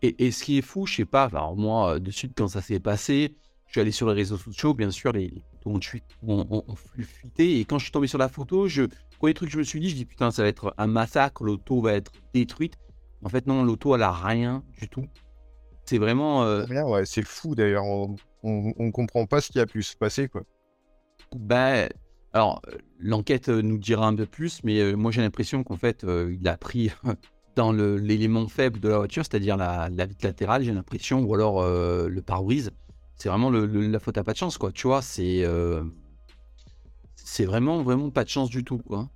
Et, 0.03 0.31
ce 0.31 0.45
qui 0.45 0.59
est 0.59 0.63
fou, 0.63 0.87
je 0.87 0.97
sais 0.97 1.05
pas, 1.05 1.29
moi, 1.55 2.01
de 2.01 2.11
suite, 2.11 2.33
quand 2.37 2.49
ça 2.49 2.63
s'est 2.63 2.81
passé, 2.81 3.37
je 3.67 3.73
suis 3.73 3.81
allé 3.81 3.91
sur 3.91 4.09
les 4.09 4.15
réseaux 4.15 4.39
sociaux, 4.39 4.75
bien 4.75 4.91
sûr, 4.91 5.13
les, 5.13 5.43
photos 5.63 6.01
ont, 6.27 6.65
fuité, 7.05 7.61
et 7.61 7.65
quand 7.65 7.79
je 7.79 7.85
suis 7.85 7.93
tombé 7.93 8.07
sur 8.07 8.19
la 8.19 8.29
photo, 8.29 8.69
je, 8.69 8.85
premier 9.19 9.35
truc 9.35 9.49
que 9.49 9.55
je 9.55 9.59
me 9.59 9.65
suis 9.65 9.81
dit, 9.81 9.91
je 9.91 9.97
dis 9.97 10.05
putain, 10.05 10.31
ça 10.31 10.43
va 10.43 10.49
être 10.49 10.75
un 10.79 10.87
massacre, 10.87 11.45
l'auto 11.45 11.81
va 11.81 11.95
être 11.95 12.13
détruite. 12.33 12.75
En 13.23 13.29
fait, 13.29 13.47
non, 13.47 13.65
l'auto, 13.65 13.95
elle 13.95 14.03
a 14.03 14.13
rien 14.13 14.63
du 14.79 14.89
tout. 14.89 15.07
C'est 15.87 15.99
vraiment. 15.99 16.45
Euh, 16.45 16.67
ouais, 16.67 17.07
c'est 17.07 17.23
fou 17.23 17.55
d'ailleurs. 17.55 17.85
On, 17.85 18.17
on, 18.43 18.91
comprend 18.91 19.27
pas 19.27 19.41
ce 19.41 19.51
qui 19.51 19.61
a 19.61 19.67
pu 19.67 19.83
se 19.83 19.97
passer, 19.97 20.29
quoi. 20.29 20.43
Ben, 21.35 21.89
alors, 22.33 22.61
l'enquête 22.99 23.49
euh, 23.49 23.63
nous 23.63 23.79
dira 23.79 24.07
un 24.07 24.15
peu 24.15 24.27
plus, 24.27 24.63
mais 24.63 24.81
euh, 24.81 24.95
moi 24.95 25.11
j'ai 25.11 25.23
l'impression 25.23 25.65
qu'en 25.65 25.77
fait, 25.77 26.05
il 26.05 26.47
a 26.47 26.57
pris 26.57 26.91
dans 27.57 27.73
l'élément 27.73 28.49
faible 28.49 28.81
de 28.81 28.89
la 28.89 28.99
voiture, 28.99 29.25
c'est-à-dire 29.25 29.57
la, 29.57 29.89
la, 29.89 30.07
vitre 30.07 30.27
latérale, 30.27 30.63
j'ai 30.63 30.73
l'impression, 30.73 31.23
ou 31.23 31.35
alors 31.35 31.63
le 31.65 32.21
pare-brise. 32.21 32.71
C'est 33.17 33.31
vraiment 33.31 33.49
le, 33.49 33.65
la 33.65 33.99
faute 33.99 34.19
à 34.19 34.25
pas 34.25 34.33
de 34.33 34.39
chance, 34.39 34.59
quoi. 34.59 34.73
Tu 34.73 34.87
vois, 34.87 35.03
c'est. 35.03 35.45
c'est 37.15 37.47
vraiment, 37.47 37.83
vraiment 37.83 38.11
pas 38.11 38.25
de 38.25 38.29
chance 38.29 38.51
du 38.51 38.65
tout, 38.65 38.79
quoi. 38.79 39.09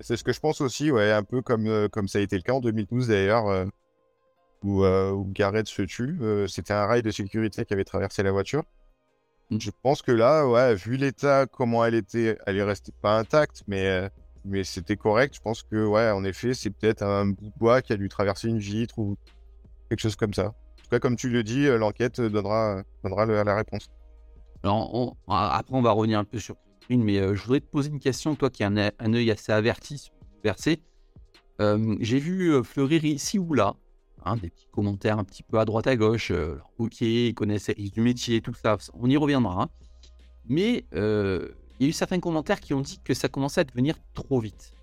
C'est 0.00 0.16
ce 0.16 0.24
que 0.24 0.32
je 0.32 0.40
pense 0.40 0.60
aussi, 0.60 0.90
ouais, 0.90 1.12
un 1.12 1.24
peu 1.24 1.42
comme, 1.42 1.88
comme 1.88 2.08
ça 2.08 2.18
a 2.18 2.22
été 2.22 2.36
le 2.36 2.42
cas 2.42 2.52
en 2.52 2.60
2012 2.60 3.08
d'ailleurs 3.08 3.66
où, 4.64 4.84
euh, 4.84 5.10
où 5.10 5.24
Garrett 5.32 5.66
se 5.66 5.82
tue. 5.82 6.18
Euh, 6.20 6.46
c'était 6.46 6.72
un 6.72 6.86
rail 6.86 7.02
de 7.02 7.10
sécurité 7.10 7.64
qui 7.64 7.72
avait 7.72 7.84
traversé 7.84 8.22
la 8.22 8.32
voiture. 8.32 8.64
Mm. 9.50 9.58
Je 9.60 9.70
pense 9.82 10.02
que 10.02 10.12
là, 10.12 10.46
ouais, 10.46 10.74
vu 10.74 10.96
l'état, 10.96 11.46
comment 11.46 11.84
elle 11.84 11.94
était, 11.94 12.38
elle 12.46 12.56
est 12.56 12.62
restée 12.62 12.92
pas 13.00 13.18
intacte, 13.18 13.62
mais, 13.66 13.86
euh, 13.86 14.08
mais 14.44 14.64
c'était 14.64 14.96
correct. 14.96 15.34
Je 15.34 15.40
pense 15.40 15.62
que, 15.62 15.86
ouais, 15.86 16.10
en 16.10 16.24
effet, 16.24 16.54
c'est 16.54 16.70
peut-être 16.70 17.02
un 17.02 17.26
bout 17.26 17.46
de 17.46 17.58
bois 17.58 17.82
qui 17.82 17.92
a 17.92 17.96
dû 17.96 18.08
traverser 18.08 18.48
une 18.48 18.58
vitre 18.58 18.98
ou 18.98 19.16
quelque 19.88 20.00
chose 20.00 20.16
comme 20.16 20.34
ça. 20.34 20.46
En 20.48 20.82
tout 20.82 20.90
cas, 20.90 20.98
comme 20.98 21.16
tu 21.16 21.28
le 21.30 21.42
dis, 21.42 21.66
l'enquête 21.66 22.20
donnera, 22.20 22.82
donnera 23.04 23.26
la 23.26 23.56
réponse. 23.56 23.88
Alors, 24.62 25.16
après, 25.28 25.74
on 25.74 25.82
va 25.82 25.92
revenir 25.92 26.18
un 26.18 26.24
peu 26.24 26.38
sur 26.38 26.56
Green, 26.82 27.02
mais 27.02 27.16
je 27.34 27.42
voudrais 27.42 27.60
te 27.60 27.66
poser 27.66 27.90
une 27.90 28.00
question, 28.00 28.34
toi 28.34 28.50
qui 28.50 28.64
as 28.64 28.66
un, 28.66 28.76
un 28.76 29.14
œil 29.14 29.30
assez 29.30 29.52
averti 29.52 29.98
sur 29.98 30.12
le 30.44 31.96
J'ai 32.00 32.18
vu 32.18 32.62
fleurir 32.64 33.04
ici 33.04 33.38
ou 33.38 33.54
là 33.54 33.74
Hein, 34.24 34.36
des 34.36 34.50
petits 34.50 34.66
commentaires 34.70 35.18
un 35.18 35.24
petit 35.24 35.42
peu 35.42 35.58
à 35.58 35.64
droite 35.64 35.86
à 35.86 35.96
gauche. 35.96 36.30
Euh, 36.30 36.58
ok, 36.78 37.00
ils 37.00 37.34
connaissent 37.34 37.68
les 37.68 37.74
risques 37.74 37.94
du 37.94 38.00
métier, 38.02 38.40
tout 38.40 38.52
ça, 38.54 38.76
on 38.94 39.08
y 39.08 39.16
reviendra. 39.16 39.62
Hein. 39.62 39.68
Mais 40.46 40.84
euh, 40.94 41.48
il 41.78 41.84
y 41.84 41.86
a 41.86 41.90
eu 41.90 41.92
certains 41.92 42.20
commentaires 42.20 42.60
qui 42.60 42.74
ont 42.74 42.80
dit 42.80 43.00
que 43.02 43.14
ça 43.14 43.28
commençait 43.28 43.62
à 43.62 43.64
devenir 43.64 43.96
trop 44.14 44.40
vite. 44.40 44.74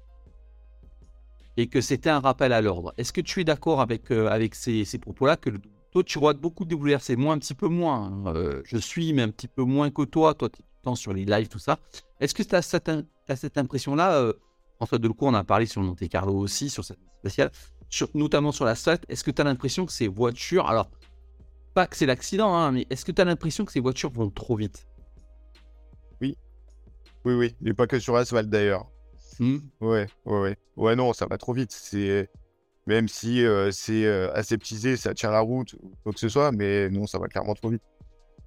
Et 1.56 1.68
que 1.68 1.82
c'était 1.82 2.10
un 2.10 2.20
rappel 2.20 2.54
à 2.54 2.62
l'ordre. 2.62 2.94
Est-ce 2.98 3.14
que 3.14 3.22
tu 3.22 3.42
es 3.42 3.44
d'accord 3.44 3.82
avec, 3.82 4.12
euh, 4.12 4.28
avec 4.28 4.56
ces, 4.56 4.86
propos-là 5.00 5.38
que 5.38 5.50
toi, 5.92 6.04
tu 6.04 6.20
vois 6.20 6.34
beaucoup 6.34 6.66
de 6.66 6.76
WRC, 6.76 7.16
moi 7.16 7.34
un 7.34 7.40
petit 7.40 7.56
peu 7.56 7.68
moins. 7.68 8.12
Hein. 8.26 8.62
je 8.64 8.78
suis, 8.78 9.14
mais 9.14 9.24
un 9.24 9.30
petit 9.30 9.48
peu 9.48 9.64
moins 9.64 9.90
que 9.90 10.04
toi. 10.04 10.34
Toi, 10.34 10.50
tu 10.50 10.62
es 10.62 10.66
temps 10.84 10.96
sur 10.96 11.14
les 11.14 11.26
lives, 11.26 11.48
tout 11.48 11.60
ça. 11.60 11.80
Est-ce 12.20 12.34
que 12.34 12.44
tu 12.44 12.56
as 12.56 12.62
cette, 12.62 12.92
cette 13.36 13.58
impression-là 13.58 14.34
François 14.78 15.00
Delcourt, 15.00 15.30
on 15.30 15.34
a 15.34 15.44
parlé 15.44 15.66
sur 15.66 15.82
Monte 15.82 16.08
Carlo 16.08 16.34
aussi, 16.38 16.70
sur 16.70 16.86
cette 16.86 17.00
spéciale 17.20 17.52
notamment 18.14 18.52
sur 18.52 18.66
la 18.66 18.72
l'asphalte, 18.72 19.06
est-ce 19.10 19.24
que 19.24 19.32
tu 19.32 19.42
as 19.42 19.46
l'impression 19.46 19.86
que 19.86 19.92
ces 19.92 20.08
voitures, 20.08 20.68
alors 20.68 20.90
pas 21.74 21.88
que 21.88 21.96
c'est 21.96 22.06
l'accident, 22.06 22.54
hein, 22.56 22.72
mais 22.72 22.88
est-ce 22.90 23.06
que 23.06 23.12
tu 23.12 23.22
as 23.22 23.26
l'impression 23.26 23.64
que 23.66 23.72
ces 23.72 23.80
voitures 23.80 24.12
vont 24.12 24.30
trop 24.30 24.56
vite? 24.56 24.88
Oui. 26.22 26.36
Oui, 27.24 27.34
oui. 27.34 27.56
Et 27.66 27.74
pas 27.74 27.88
que 27.88 28.00
sur 28.00 28.16
l'asphalte 28.16 28.50
d'ailleurs. 28.50 28.88
Hmm. 29.40 29.58
Ouais, 29.80 30.08
ouais, 30.26 30.40
ouais. 30.40 30.58
Ouais, 30.76 30.96
non, 30.96 31.14
ça 31.14 31.28
va 31.28 31.38
trop 31.38 31.54
vite. 31.54 31.72
C'est 31.72 32.30
même 32.88 33.08
si 33.08 33.46
euh, 33.46 33.70
c'est 33.70 34.06
euh, 34.06 34.34
aseptisé, 34.34 34.96
ça 34.98 35.14
tient 35.14 35.30
la 35.30 35.42
route 35.42 35.74
ou 35.74 35.92
quoi 36.04 36.14
que 36.14 36.20
ce 36.20 36.30
soit, 36.30 36.52
mais 36.52 36.90
non, 36.90 37.06
ça 37.06 37.20
va 37.20 37.28
clairement 37.28 37.54
trop 37.54 37.70
vite. 37.70 37.84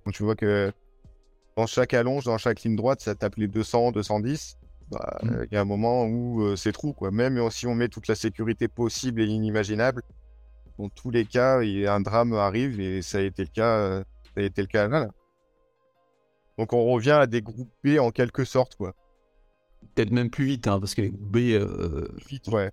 Donc 0.05 0.15
tu 0.15 0.23
vois 0.23 0.35
que 0.35 0.73
dans 1.57 1.67
chaque 1.67 1.95
allonge, 1.95 2.25
dans 2.25 2.39
chaque 2.39 2.63
ligne 2.63 2.75
droite, 2.75 3.03
ça 3.03 3.15
tape 3.15 3.37
les 3.37 3.49
200, 3.49 3.93
210. 3.93 4.57
Bah, 4.91 5.19
mmh. 5.23 5.45
il 5.51 5.55
y 5.55 5.57
a 5.57 5.61
un 5.61 5.65
moment 5.65 6.07
où 6.07 6.57
c'est 6.57 6.73
trop, 6.73 6.93
quoi. 6.93 7.11
Même 7.11 7.51
si 7.51 7.67
on 7.67 7.75
met 7.75 7.89
toute 7.89 8.09
la 8.09 8.15
sécurité 8.15 8.69
possible 8.69 9.21
et 9.21 9.27
inimaginable, 9.27 10.03
dans 10.79 10.89
tous 10.89 11.11
les 11.11 11.25
cas, 11.25 11.61
un 11.61 12.01
drame 12.01 12.33
arrive 12.35 12.81
et 12.81 13.03
ça 13.03 13.19
a 13.19 13.21
été 13.21 13.43
le 13.43 13.51
cas, 13.51 14.03
ça 14.35 14.41
a 14.41 14.43
été 14.43 14.63
le 14.63 14.67
cas 14.67 14.89
là. 14.89 15.09
Donc 16.59 16.73
on 16.73 16.85
revient 16.93 17.13
à 17.13 17.27
des 17.27 17.41
groupes 17.41 17.73
B 17.85 17.99
en 17.99 18.11
quelque 18.11 18.45
sorte, 18.45 18.77
quoi. 18.77 18.95
Peut-être 19.95 20.11
même 20.11 20.31
plus 20.31 20.45
vite, 20.45 20.69
hein, 20.69 20.79
parce 20.79 20.95
que 20.95 21.03
les 21.03 21.09
groupes 21.11 21.31
B, 21.31 21.37
euh, 21.53 22.07
Vite, 22.29 22.49
ouais. 22.49 22.71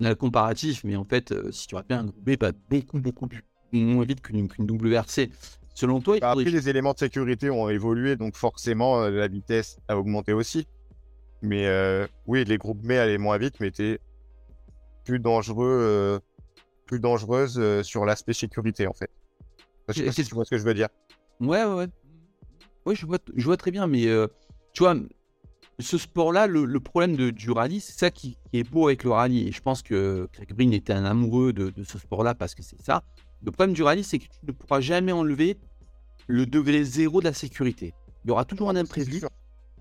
on 0.00 0.04
a 0.04 0.10
le 0.10 0.14
comparatif, 0.14 0.84
mais 0.84 0.96
en 0.96 1.04
fait, 1.04 1.32
euh, 1.32 1.50
si 1.50 1.66
tu 1.66 1.76
bien 1.88 2.00
un 2.00 2.04
groupe 2.04 2.24
B, 2.24 2.36
beaucoup, 2.70 3.00
beaucoup 3.00 3.26
plus- 3.26 3.42
moins 3.72 4.04
vite 4.04 4.20
qu'une 4.20 4.46
WRC. 4.46 5.30
Selon 5.74 6.00
toi, 6.00 6.16
il 6.16 6.20
Bah, 6.20 6.30
Après, 6.30 6.44
les 6.44 6.68
éléments 6.68 6.92
de 6.92 6.98
sécurité 6.98 7.50
ont 7.50 7.68
évolué, 7.68 8.16
donc 8.16 8.36
forcément, 8.36 9.02
euh, 9.02 9.10
la 9.10 9.28
vitesse 9.28 9.78
a 9.88 9.98
augmenté 9.98 10.32
aussi. 10.32 10.66
Mais 11.42 11.66
euh, 11.66 12.06
oui, 12.26 12.44
les 12.44 12.58
groupes 12.58 12.80
B 12.80 12.92
allaient 12.92 13.18
moins 13.18 13.38
vite, 13.38 13.54
mais 13.60 13.68
étaient 13.68 14.00
plus 15.04 15.20
dangereux, 15.20 15.78
euh, 15.80 16.18
plus 16.86 17.00
dangereuses 17.00 17.58
euh, 17.58 17.82
sur 17.82 18.04
l'aspect 18.04 18.32
sécurité, 18.32 18.86
en 18.86 18.92
fait. 18.92 19.10
Je 19.88 19.94
sais 19.94 20.04
pas 20.04 20.12
si 20.12 20.24
tu 20.24 20.34
vois 20.34 20.44
ce 20.44 20.50
que 20.50 20.58
je 20.58 20.64
veux 20.64 20.74
dire. 20.74 20.88
Ouais, 21.40 21.64
ouais, 21.64 21.74
ouais. 21.74 21.86
Oui, 22.86 22.96
je 22.96 23.06
vois, 23.06 23.18
je 23.34 23.44
vois 23.44 23.56
très 23.56 23.70
bien, 23.70 23.86
mais 23.86 24.06
tu 24.72 24.82
vois, 24.82 24.96
ce 25.78 25.98
sport-là, 25.98 26.46
le, 26.46 26.64
le 26.64 26.80
problème 26.80 27.16
de, 27.16 27.30
du 27.30 27.50
rallye, 27.50 27.80
c'est 27.80 27.98
ça 27.98 28.10
qui, 28.10 28.38
qui 28.50 28.58
est 28.60 28.68
beau 28.68 28.86
avec 28.86 29.04
le 29.04 29.10
rallye. 29.10 29.48
Et 29.48 29.52
je 29.52 29.60
pense 29.60 29.82
que 29.82 30.28
Craig 30.32 30.52
Breen 30.54 30.72
était 30.72 30.92
un 30.92 31.04
amoureux 31.04 31.52
de, 31.52 31.70
de 31.70 31.84
ce 31.84 31.98
sport-là 31.98 32.34
parce 32.34 32.54
que 32.54 32.62
c'est 32.62 32.80
ça. 32.80 33.02
Le 33.44 33.50
problème 33.50 33.74
du 33.74 33.82
rallye, 33.82 34.02
c'est 34.02 34.18
que 34.18 34.24
tu 34.24 34.38
ne 34.44 34.52
pourras 34.52 34.80
jamais 34.80 35.12
enlever 35.12 35.58
le 36.26 36.46
degré 36.46 36.82
zéro 36.84 37.20
de 37.20 37.26
la 37.26 37.34
sécurité. 37.34 37.94
Il 38.24 38.28
y 38.28 38.30
aura 38.30 38.44
toujours 38.44 38.70
un 38.70 38.74
C'est 38.74 38.80
imprévu. 38.80 39.22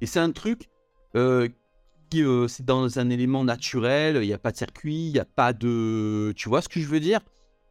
Et 0.01 0.05
c'est 0.05 0.19
un 0.19 0.31
truc 0.31 0.69
qui, 2.09 2.23
euh, 2.23 2.47
c'est 2.47 2.65
dans 2.65 2.99
un 2.99 3.09
élément 3.09 3.43
naturel. 3.43 4.17
Il 4.21 4.27
n'y 4.27 4.33
a 4.33 4.37
pas 4.37 4.51
de 4.51 4.57
circuit, 4.57 5.07
il 5.07 5.13
n'y 5.13 5.19
a 5.19 5.25
pas 5.25 5.53
de. 5.53 6.33
Tu 6.35 6.49
vois 6.49 6.61
ce 6.61 6.69
que 6.69 6.79
je 6.79 6.87
veux 6.87 6.99
dire? 6.99 7.19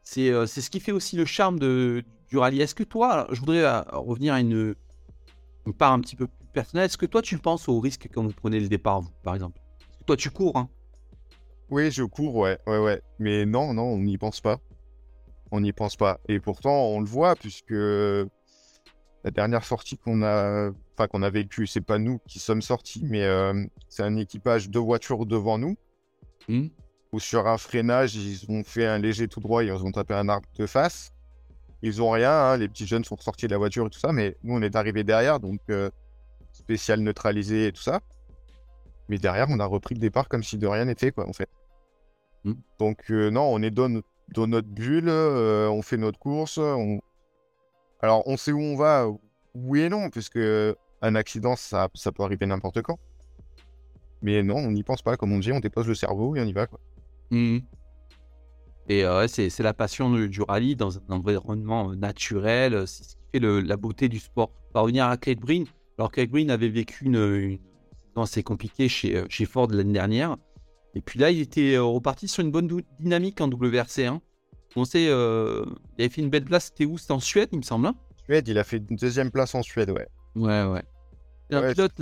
C'est 0.03 0.31
euh, 0.31 0.47
c'est 0.47 0.61
ce 0.61 0.71
qui 0.71 0.81
fait 0.81 0.93
aussi 0.93 1.17
le 1.17 1.25
charme 1.25 1.59
de, 1.59 2.05
du 2.29 2.39
rallye. 2.39 2.61
Est-ce 2.61 2.75
que 2.75 2.85
toi, 2.85 3.27
je 3.31 3.41
voudrais 3.41 3.65
euh, 3.65 3.81
revenir 3.93 4.35
à 4.35 4.41
une, 4.41 4.75
une 5.67 5.75
part 5.75 5.93
un 5.93 6.01
petit 6.01 6.17
peu 6.17 6.27
plus 6.27 6.45
personnelle. 6.55 6.87
Est-ce 6.87 6.97
que 6.97 7.07
toi, 7.07 7.21
tu 7.21 7.37
penses 7.37 7.69
au 7.69 7.81
risque 7.81 8.09
quand 8.13 8.23
vous 8.23 8.33
prenez 8.33 8.61
le 8.61 8.69
départ, 8.69 9.03
vous, 9.03 9.11
par 9.23 9.35
exemple? 9.35 9.61
Toi, 10.07 10.17
tu 10.17 10.31
cours, 10.31 10.57
hein 10.57 10.71
Oui, 11.71 11.91
je 11.91 12.05
cours, 12.05 12.37
ouais, 12.37 12.59
ouais, 12.67 12.79
ouais. 12.79 13.03
Mais 13.19 13.45
non, 13.45 13.75
non, 13.75 13.85
on 13.85 13.99
n'y 13.99 14.17
pense 14.17 14.41
pas. 14.41 14.59
On 15.51 15.61
n'y 15.61 15.73
pense 15.73 15.97
pas. 15.97 16.21
Et 16.29 16.41
pourtant, 16.41 16.87
on 16.89 17.01
le 17.01 17.07
voit, 17.07 17.37
puisque 17.37 17.75
la 19.25 19.31
dernière 19.31 19.65
sortie 19.65 19.97
qu'on 19.99 20.23
a, 20.23 20.71
enfin, 20.95 21.09
qu'on 21.09 21.23
a 21.23 21.31
vécue, 21.31 21.67
c'est 21.67 21.81
pas 21.81 21.99
nous 21.99 22.21
qui 22.29 22.39
sommes 22.39 22.63
sortis, 22.63 23.03
mais 23.05 23.25
euh, 23.25 23.65
c'est 23.89 24.03
un 24.03 24.17
équipage 24.17 24.71
de 24.71 24.79
voitures 24.79 25.27
devant 25.27 25.59
nous, 25.59 25.77
Hmm 26.49 26.69
où 27.15 27.21
sur 27.21 27.47
un 27.47 27.59
freinage, 27.59 28.17
ils 28.17 28.45
ont 28.51 28.65
fait 28.65 28.87
un 28.87 28.99
léger 28.99 29.29
tout 29.29 29.39
droit, 29.39 29.63
ils 29.63 29.73
ont 29.73 29.93
tapé 29.93 30.15
un 30.15 30.29
arbre 30.29 30.49
de 30.59 30.67
face. 30.67 31.13
Ils 31.81 32.03
ont 32.03 32.11
rien, 32.11 32.33
hein, 32.33 32.57
les 32.57 32.67
petits 32.67 32.87
jeunes 32.87 33.05
sont 33.05 33.17
sortis 33.17 33.47
de 33.47 33.53
la 33.53 33.59
voiture 33.59 33.87
et 33.87 33.91
tout 33.91 34.01
ça, 34.01 34.11
mais 34.13 34.37
nous, 34.43 34.55
on 34.55 34.63
est 34.63 34.75
arrivé 34.75 35.05
derrière, 35.05 35.39
donc 35.39 35.61
euh, 35.71 35.91
spécial 36.53 37.01
neutralisé 37.01 37.69
et 37.69 37.73
tout 37.73 37.83
ça. 37.83 38.01
Mais 39.09 39.19
derrière, 39.19 39.47
on 39.49 39.61
a 39.61 39.65
repris 39.65 39.95
le 39.95 40.01
départ 40.01 40.29
comme 40.29 40.43
si 40.43 40.59
de 40.59 40.67
rien 40.67 40.87
n'était, 40.87 41.13
quoi, 41.13 41.29
en 41.29 41.33
fait. 41.33 41.49
Mm. 42.43 42.55
Donc, 42.81 42.99
euh, 43.11 43.31
non, 43.31 43.43
on 43.43 43.63
est 43.63 43.71
dans, 43.71 44.01
dans 44.35 44.49
notre 44.49 44.69
bulle, 44.69 45.09
on 45.09 45.83
fait 45.83 45.99
notre 45.99 46.19
course. 46.19 46.59
On... 46.59 47.01
Alors, 48.05 48.23
on 48.27 48.37
sait 48.37 48.53
où 48.53 48.61
on 48.61 48.77
va, 48.77 49.09
oui 49.55 49.81
et 49.81 49.89
non, 49.89 50.11
puisque 50.11 50.39
un 51.01 51.15
accident, 51.15 51.57
ça, 51.57 51.89
peut 51.89 52.23
arriver 52.23 52.45
n'importe 52.45 52.83
quand. 52.83 52.99
Mais 54.21 54.43
non, 54.43 54.57
on 54.57 54.73
n'y 54.73 54.83
pense 54.83 55.01
pas, 55.01 55.17
comme 55.17 55.33
on 55.33 55.39
dit, 55.39 55.53
on 55.53 55.61
dépose 55.61 55.89
le 55.89 55.95
cerveau 55.95 56.37
et 56.37 56.41
on 56.43 56.45
y 56.45 56.53
va. 56.53 56.67
Quoi. 56.67 56.79
Mhm. 57.31 57.63
Et 58.91 59.07
euh, 59.07 59.27
c'est 59.27 59.59
la 59.61 59.73
passion 59.73 60.13
du, 60.13 60.43
rallye 60.43 60.77
dans 60.77 60.99
un 60.99 61.03
environnement 61.09 61.93
euh, 61.93 61.95
naturel, 61.95 62.75
euh, 62.75 62.85
c'est 62.85 63.05
ce 63.05 63.17
qui 63.17 63.23
fait 63.33 63.41
la 63.41 63.77
beauté 63.79 64.11
du 64.11 64.19
sport. 64.19 64.51
On 64.75 64.81
va 64.81 64.81
revenir 64.83 65.07
à 65.07 65.17
Kate 65.17 65.39
Breen. 65.39 65.65
Alors, 65.97 66.13
Kate 66.13 66.29
Breen 66.29 66.51
avait 66.51 66.69
vécu 66.69 67.07
une, 67.07 67.59
assez 68.17 68.43
compliquée 68.43 68.91
chez, 68.91 69.25
chez 69.31 69.47
Ford 69.47 69.69
l'année 69.71 69.95
dernière. 69.95 70.37
Et 70.95 71.01
puis 71.01 71.19
là, 71.19 71.31
il 71.31 71.41
était 71.41 71.79
reparti 71.79 72.29
sur 72.29 72.45
une 72.45 72.51
bonne 72.51 72.69
dynamique 73.01 73.41
en 73.41 73.49
WRC1. 73.49 74.21
On 74.77 74.85
sait, 74.85 75.07
euh, 75.09 75.65
il 75.99 76.03
avait 76.05 76.13
fait 76.13 76.21
une 76.21 76.31
belle 76.31 76.45
place. 76.45 76.67
C'était 76.67 76.85
où? 76.85 76.99
C'était 76.99 77.13
en 77.13 77.21
Suède, 77.21 77.49
il 77.53 77.59
me 77.59 77.63
semble. 77.63 77.87
hein? 77.87 77.95
Suède, 78.25 78.49
il 78.49 78.59
a 78.59 78.65
fait 78.65 78.79
une 78.79 78.97
deuxième 78.97 79.31
place 79.31 79.55
en 79.55 79.63
Suède, 79.63 79.91
ouais. 79.91 80.09
ouais, 80.37 80.65
ouais. 80.65 80.83
C'est 81.51 81.57
un 81.57 81.63
Ouais, 81.63 81.73
pilote, 81.75 81.93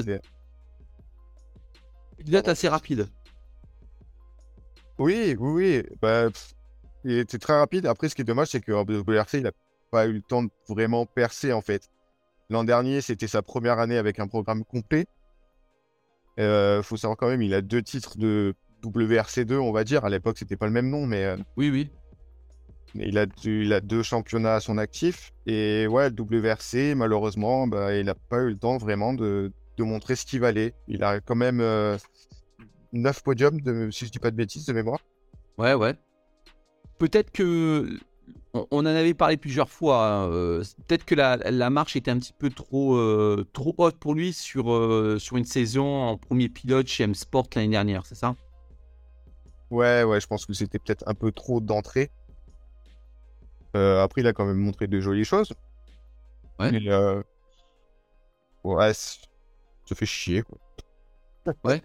pilote 2.18 2.48
assez 2.48 2.68
rapide. 2.68 3.08
Oui, 4.98 5.36
oui, 5.38 5.50
oui. 5.82 5.82
Bah, 6.00 6.30
pff, 6.30 6.54
il 7.04 7.18
était 7.18 7.38
très 7.38 7.58
rapide. 7.58 7.86
Après, 7.86 8.08
ce 8.08 8.14
qui 8.14 8.22
est 8.22 8.24
dommage, 8.24 8.48
c'est 8.48 8.60
qu'en 8.60 8.84
WRC, 8.84 9.34
il 9.38 9.42
n'a 9.42 9.52
pas 9.90 10.06
eu 10.06 10.12
le 10.12 10.22
temps 10.22 10.44
de 10.44 10.50
vraiment 10.68 11.06
percer, 11.06 11.52
en 11.52 11.60
fait. 11.60 11.88
L'an 12.50 12.64
dernier, 12.64 13.00
c'était 13.00 13.26
sa 13.26 13.42
première 13.42 13.78
année 13.78 13.98
avec 13.98 14.20
un 14.20 14.28
programme 14.28 14.64
complet. 14.64 15.06
Il 16.38 16.80
faut 16.82 16.96
savoir 16.96 17.16
quand 17.16 17.28
même, 17.28 17.42
il 17.42 17.52
a 17.54 17.60
deux 17.60 17.82
titres 17.82 18.16
de 18.16 18.54
WRC2, 18.84 19.54
on 19.56 19.72
va 19.72 19.84
dire. 19.84 20.04
À 20.04 20.10
l'époque, 20.10 20.38
c'était 20.38 20.56
pas 20.56 20.66
le 20.66 20.72
même 20.72 20.88
nom, 20.88 21.06
mais 21.06 21.24
euh, 21.24 21.36
Oui, 21.56 21.70
oui. 21.70 21.90
Il, 22.94 23.18
a, 23.18 23.26
deux- 23.26 23.62
il 23.62 23.72
a 23.72 23.80
deux 23.80 24.02
championnats 24.02 24.56
à 24.56 24.60
son 24.60 24.78
actif. 24.78 25.32
Et 25.46 25.86
ouais, 25.86 26.10
le 26.10 26.14
WRC, 26.22 26.94
malheureusement, 26.94 27.66
bah, 27.66 27.94
il 27.96 28.06
n'a 28.06 28.14
pas 28.14 28.38
eu 28.42 28.50
le 28.50 28.58
temps 28.58 28.78
vraiment 28.78 29.14
de, 29.14 29.52
de 29.76 29.84
montrer 29.84 30.16
ce 30.16 30.24
qu'il 30.26 30.40
valait. 30.40 30.74
Il 30.88 31.02
a 31.04 31.20
quand 31.20 31.34
même 31.36 31.60
euh, 31.60 31.96
9 32.92 33.22
podiums, 33.22 33.60
de, 33.60 33.90
si 33.90 34.06
je 34.06 34.10
dis 34.10 34.18
pas 34.18 34.30
de 34.30 34.36
bêtises, 34.36 34.66
de 34.66 34.72
mémoire. 34.72 35.00
Ouais, 35.58 35.74
ouais. 35.74 35.94
Peut-être 36.98 37.30
que. 37.30 37.98
On, 38.54 38.66
on 38.70 38.78
en 38.80 38.86
avait 38.86 39.14
parlé 39.14 39.36
plusieurs 39.38 39.70
fois. 39.70 40.06
hein, 40.06 40.30
euh, 40.30 40.62
Peut-être 40.86 41.04
que 41.04 41.14
la, 41.14 41.36
la 41.38 41.70
marche 41.70 41.96
était 41.96 42.10
un 42.10 42.18
petit 42.18 42.34
peu 42.34 42.50
trop, 42.50 42.96
euh, 42.96 43.46
trop 43.52 43.74
haute 43.78 43.96
pour 43.98 44.14
lui 44.14 44.32
sur, 44.34 44.72
euh, 44.72 45.18
sur 45.18 45.38
une 45.38 45.44
saison 45.44 45.86
en 46.02 46.18
premier 46.18 46.48
pilote 46.50 46.86
chez 46.86 47.04
M 47.04 47.14
Sport 47.14 47.48
l'année 47.56 47.68
dernière, 47.68 48.04
c'est 48.06 48.14
ça? 48.14 48.36
Ouais, 49.70 50.02
ouais, 50.04 50.20
je 50.20 50.26
pense 50.26 50.44
que 50.44 50.52
c'était 50.52 50.78
peut-être 50.78 51.02
un 51.06 51.14
peu 51.14 51.32
trop 51.32 51.60
d'entrée. 51.60 52.10
Euh, 53.76 54.02
après, 54.02 54.20
il 54.20 54.26
a 54.26 54.32
quand 54.32 54.44
même 54.44 54.58
montré 54.58 54.86
de 54.86 55.00
jolies 55.00 55.24
choses. 55.24 55.52
Ouais. 56.58 56.70
Euh, 56.88 57.22
ouais, 58.64 58.92
ça 58.94 59.94
fait 59.94 60.06
chier, 60.06 60.42
quoi. 60.42 60.58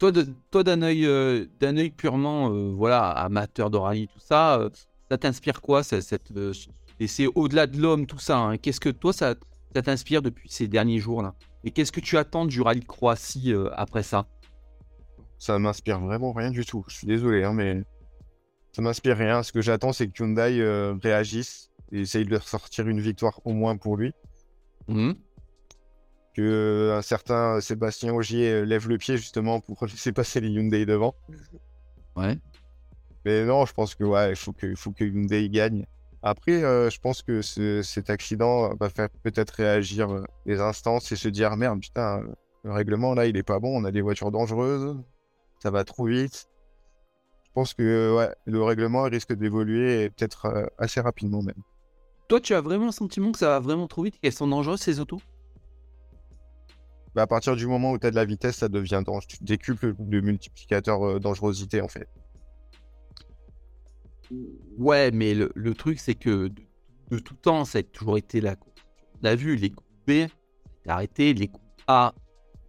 Toi, 0.00 0.12
de- 0.12 0.26
toi 0.50 0.64
d'un 0.64 0.80
œil, 0.82 1.06
euh, 1.06 1.46
d'un 1.60 1.76
œil 1.76 1.90
purement 1.90 2.50
euh, 2.50 2.72
voilà, 2.74 3.10
amateur 3.10 3.70
de 3.70 3.76
rallye, 3.76 4.08
tout 4.08 4.18
ça, 4.18 4.58
euh, 4.58 4.70
ça 5.10 5.18
t'inspire 5.18 5.60
quoi 5.60 5.82
ça- 5.82 6.00
cette, 6.00 6.32
Et 6.98 7.06
c'est 7.06 7.26
au-delà 7.26 7.66
de 7.66 7.78
l'homme, 7.78 8.06
tout 8.06 8.18
ça. 8.18 8.38
hein. 8.38 8.56
Qu'est-ce 8.56 8.80
que 8.80 8.88
toi, 8.88 9.12
ça, 9.12 9.34
ça 9.74 9.82
t'inspire 9.82 10.22
depuis 10.22 10.48
ces 10.48 10.68
derniers 10.68 10.98
jours-là 11.00 11.34
Et 11.64 11.70
qu'est-ce 11.70 11.92
que 11.92 12.00
tu 12.00 12.16
attends 12.16 12.46
du 12.46 12.62
rallye 12.62 12.80
de 12.80 12.86
Croatie 12.86 13.52
après 13.76 14.02
ça? 14.02 14.26
Ça 15.38 15.58
m'inspire 15.58 16.00
vraiment 16.00 16.32
rien 16.32 16.50
du 16.50 16.64
tout. 16.64 16.82
Je 16.88 16.96
suis 16.96 17.06
désolé, 17.06 17.44
hein, 17.44 17.52
mais 17.52 17.84
ça 18.74 18.82
m'inspire 18.82 19.16
rien. 19.16 19.42
Ce 19.42 19.52
que 19.52 19.60
j'attends, 19.62 19.92
c'est 19.92 20.08
que 20.08 20.22
Hyundai 20.22 20.60
euh, 20.60 20.94
réagisse 21.02 21.70
et 21.92 22.00
essaye 22.00 22.24
de 22.24 22.36
ressortir 22.36 22.88
une 22.88 23.00
victoire 23.00 23.40
au 23.44 23.52
moins 23.52 23.76
pour 23.76 23.96
lui. 23.96 24.12
Mhm. 24.88 25.14
Que 26.34 26.42
euh, 26.42 26.98
un 26.98 27.02
certain 27.02 27.60
Sébastien 27.60 28.12
Ogier 28.12 28.50
euh, 28.50 28.64
lève 28.64 28.88
le 28.88 28.98
pied 28.98 29.16
justement 29.16 29.60
pour 29.60 29.84
laisser 29.86 30.12
passer 30.12 30.40
les 30.40 30.48
Hyundai 30.48 30.84
devant. 30.86 31.14
Ouais. 32.16 32.36
Mais 33.24 33.44
non, 33.44 33.64
je 33.66 33.72
pense 33.72 33.94
que 33.94 34.04
ouais, 34.04 34.30
il 34.30 34.36
faut 34.36 34.52
que, 34.52 34.74
faut 34.74 34.90
que 34.90 35.04
Hyundai 35.04 35.48
gagne. 35.48 35.86
Après, 36.22 36.64
euh, 36.64 36.90
je 36.90 36.98
pense 37.00 37.22
que 37.22 37.42
ce- 37.42 37.82
cet 37.82 38.10
accident 38.10 38.74
va 38.80 38.88
faire 38.88 39.08
peut-être 39.22 39.50
réagir 39.52 40.10
euh, 40.10 40.24
les 40.46 40.60
instances 40.60 41.12
et 41.12 41.16
se 41.16 41.28
dire 41.28 41.54
merde, 41.56 41.80
putain, 41.80 42.22
le 42.64 42.72
règlement 42.72 43.14
là, 43.14 43.26
il 43.26 43.36
est 43.36 43.42
pas 43.42 43.60
bon. 43.60 43.80
On 43.80 43.84
a 43.84 43.90
des 43.92 44.00
voitures 44.00 44.30
dangereuses, 44.32 44.96
ça 45.62 45.70
va 45.70 45.84
trop 45.84 46.06
vite. 46.06 46.48
Je 47.54 47.60
pense 47.60 47.72
que 47.72 48.16
ouais, 48.16 48.34
le 48.46 48.64
règlement 48.64 49.04
risque 49.04 49.32
d'évoluer 49.32 50.02
et 50.02 50.10
peut-être 50.10 50.46
euh, 50.46 50.66
assez 50.76 51.00
rapidement 51.00 51.40
même. 51.40 51.62
Toi, 52.26 52.40
tu 52.40 52.52
as 52.52 52.60
vraiment 52.60 52.86
le 52.86 52.90
sentiment 52.90 53.30
que 53.30 53.38
ça 53.38 53.46
va 53.46 53.60
vraiment 53.60 53.86
trop 53.86 54.02
vite, 54.02 54.18
qu'elles 54.18 54.32
sont 54.32 54.48
dangereuses 54.48 54.80
ces 54.80 54.98
autos? 54.98 55.20
Bah, 57.14 57.22
à 57.22 57.26
partir 57.28 57.54
du 57.54 57.68
moment 57.68 57.92
où 57.92 57.98
tu 57.98 58.08
as 58.08 58.10
de 58.10 58.16
la 58.16 58.24
vitesse, 58.24 58.56
ça 58.56 58.68
devient 58.68 59.04
dangereux. 59.06 59.22
Tu 59.28 59.36
décuples 59.44 59.94
le 59.96 60.20
multiplicateur 60.20 61.06
euh, 61.06 61.20
dangerosité 61.20 61.80
en 61.80 61.86
fait. 61.86 62.08
Ouais, 64.76 65.12
mais 65.12 65.32
le, 65.32 65.52
le 65.54 65.74
truc, 65.74 66.00
c'est 66.00 66.16
que 66.16 66.48
de, 66.48 66.62
de 67.12 67.18
tout 67.20 67.34
temps, 67.34 67.64
ça 67.64 67.78
a 67.78 67.82
toujours 67.84 68.18
été 68.18 68.40
la 68.40 68.56
course. 68.56 68.84
On 69.22 69.26
a 69.26 69.36
vu 69.36 69.54
les 69.54 69.70
groupes 69.70 69.86
B, 70.08 70.10
ça 70.10 70.16
a 70.16 70.24
été 70.24 70.90
arrêté, 70.90 71.34
les 71.34 71.46
groupes 71.46 71.62
A, 71.86 72.14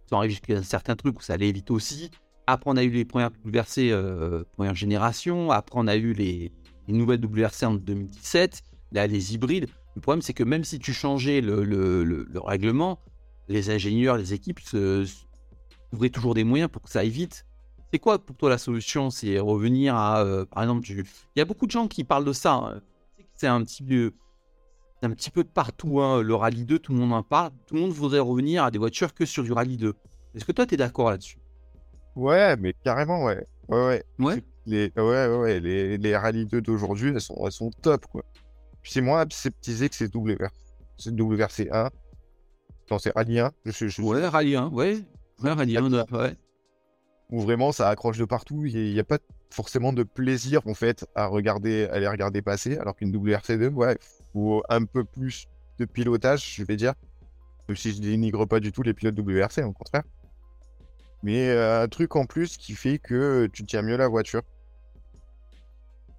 sont 0.08 0.16
arrivés 0.16 0.34
jusqu'à 0.34 0.56
un 0.56 0.62
certain 0.62 0.94
truc 0.94 1.18
où 1.18 1.22
ça 1.22 1.32
allait 1.32 1.50
vite 1.50 1.72
aussi. 1.72 2.12
Après, 2.46 2.70
on 2.70 2.76
a 2.76 2.84
eu 2.84 2.90
les 2.90 3.04
premières 3.04 3.30
WRC 3.44 3.90
euh, 3.90 4.44
première 4.52 4.74
génération. 4.74 5.50
Après, 5.50 5.78
on 5.78 5.86
a 5.88 5.96
eu 5.96 6.12
les, 6.12 6.52
les 6.86 6.94
nouvelles 6.94 7.24
WRC 7.24 7.64
en 7.64 7.74
2017. 7.74 8.62
Là, 8.92 9.06
les 9.06 9.34
hybrides. 9.34 9.66
Le 9.96 10.00
problème, 10.00 10.22
c'est 10.22 10.32
que 10.34 10.44
même 10.44 10.62
si 10.64 10.78
tu 10.78 10.92
changeais 10.92 11.40
le, 11.40 11.64
le- 11.64 12.04
le- 12.04 12.26
le 12.30 12.40
règlement, 12.40 13.00
les 13.48 13.70
ingénieurs, 13.70 14.16
les 14.16 14.32
équipes 14.34 14.60
se, 14.60 15.04
trouveraient 15.90 16.10
toujours 16.10 16.34
des 16.34 16.44
moyens 16.44 16.70
pour 16.70 16.82
que 16.82 16.90
ça 16.90 17.00
aille 17.00 17.10
vite. 17.10 17.46
C'est 17.92 17.98
quoi 17.98 18.18
pour 18.18 18.36
toi 18.36 18.50
la 18.50 18.58
solution? 18.58 19.10
C'est 19.10 19.38
revenir 19.38 19.94
à, 19.96 20.20
euh, 20.22 20.44
par 20.44 20.62
exemple, 20.62 20.86
il 20.88 21.04
y 21.36 21.40
a 21.40 21.44
beaucoup 21.44 21.66
de 21.66 21.70
gens 21.70 21.88
qui 21.88 22.04
parlent 22.04 22.24
de 22.24 22.32
ça. 22.32 22.54
hein. 22.54 22.80
C'est 23.36 23.46
un 23.46 23.62
petit 23.64 23.82
peu, 23.82 24.12
un 25.02 25.10
petit 25.10 25.30
peu 25.30 25.42
de 25.44 25.48
partout. 25.48 26.00
Hein. 26.00 26.22
Le 26.22 26.34
Rallye 26.34 26.64
2, 26.64 26.78
tout 26.78 26.92
le 26.92 26.98
monde 26.98 27.12
en 27.12 27.22
parle. 27.22 27.50
Tout 27.66 27.74
le 27.74 27.80
monde 27.80 27.92
voudrait 27.92 28.18
revenir 28.20 28.64
à 28.64 28.70
des 28.70 28.78
voitures 28.78 29.14
que 29.14 29.24
sur 29.26 29.42
du 29.42 29.52
Rallye 29.52 29.76
2. 29.78 29.94
Est-ce 30.34 30.44
que 30.44 30.52
toi, 30.52 30.66
tu 30.66 30.74
es 30.74 30.76
d'accord 30.76 31.10
là-dessus? 31.10 31.38
Ouais, 32.16 32.56
mais 32.56 32.72
carrément, 32.72 33.24
ouais. 33.24 33.46
Ouais, 33.68 33.86
ouais. 33.86 34.04
Ouais. 34.18 34.42
Les, 34.64 34.90
ouais, 34.96 35.02
ouais, 35.02 35.36
ouais. 35.36 35.60
Les, 35.60 35.98
les 35.98 36.16
Rallye 36.16 36.46
2 36.46 36.62
d'aujourd'hui, 36.62 37.10
elles 37.10 37.20
sont, 37.20 37.36
elles 37.44 37.52
sont 37.52 37.70
top, 37.82 38.06
quoi. 38.06 38.24
Puis 38.82 38.92
c'est 38.92 39.02
moins 39.02 39.26
aseptisé 39.26 39.88
que 39.88 39.94
c'est 39.94 40.12
WR... 40.14 40.48
c'est 40.96 41.14
WRC1. 41.14 41.90
Non, 42.90 42.98
c'est 42.98 43.12
Rallye 43.14 43.40
1. 43.40 43.52
Je, 43.66 43.88
je, 43.88 44.02
Ouais, 44.02 44.26
Rallye 44.26 44.56
1, 44.56 44.68
ouais. 44.68 44.98
Ouais, 45.42 45.52
Rallye 45.52 45.76
1, 45.76 45.90
ouais. 45.92 46.34
Où 47.30 47.40
vraiment 47.40 47.70
ça 47.72 47.88
accroche 47.90 48.18
de 48.18 48.24
partout. 48.24 48.64
Il 48.64 48.92
n'y 48.94 49.00
a, 49.00 49.04
pas 49.04 49.18
forcément 49.50 49.92
de 49.92 50.02
plaisir, 50.02 50.62
en 50.66 50.74
fait, 50.74 51.06
à 51.14 51.26
regarder, 51.26 51.84
à 51.92 51.98
les 52.00 52.08
regarder 52.08 52.40
passer. 52.40 52.78
Alors 52.78 52.96
qu'une 52.96 53.14
WRC2, 53.14 53.68
ouais, 53.74 53.98
faut 54.32 54.62
un 54.70 54.84
peu 54.84 55.04
plus 55.04 55.48
de 55.78 55.84
pilotage, 55.84 56.54
je 56.56 56.64
vais 56.64 56.76
dire. 56.76 56.94
Même 57.68 57.76
si 57.76 57.92
je 57.92 58.00
dénigre 58.00 58.46
pas 58.46 58.60
du 58.60 58.72
tout 58.72 58.82
les 58.82 58.94
pilotes 58.94 59.18
WRC, 59.18 59.62
au 59.64 59.72
contraire. 59.72 60.04
Mais 61.22 61.48
euh, 61.48 61.82
un 61.82 61.88
truc 61.88 62.16
en 62.16 62.26
plus 62.26 62.56
qui 62.56 62.72
fait 62.74 62.98
que 62.98 63.48
tu 63.52 63.64
tiens 63.64 63.82
mieux 63.82 63.96
la 63.96 64.08
voiture. 64.08 64.42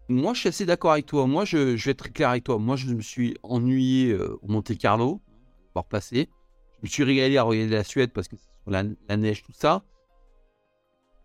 Moi, 0.10 0.34
je 0.34 0.40
suis 0.40 0.50
assez 0.50 0.66
d'accord 0.66 0.94
avec 0.94 1.06
toi. 1.06 1.28
Moi, 1.28 1.46
je, 1.46 1.76
vais 1.76 1.92
être 1.92 2.12
clair 2.12 2.30
avec 2.30 2.46
toi. 2.46 2.58
Moi, 2.58 2.76
je 2.76 2.88
me 2.88 3.02
suis 3.02 3.36
ennuyé 3.44 4.12
euh, 4.12 4.40
au 4.42 4.48
Monte 4.48 4.78
Carlo, 4.78 5.22
voir 5.74 5.86
passer. 5.86 6.30
Je 6.78 6.84
me 6.84 6.88
suis 6.88 7.04
régalé 7.04 7.38
à 7.38 7.44
regarder 7.44 7.76
la 7.76 7.84
Suède 7.84 8.12
parce 8.14 8.28
que 8.28 8.36
sur 8.38 8.72
la, 8.72 8.84
neige, 9.18 9.44
tout 9.44 9.54
ça. 9.54 9.84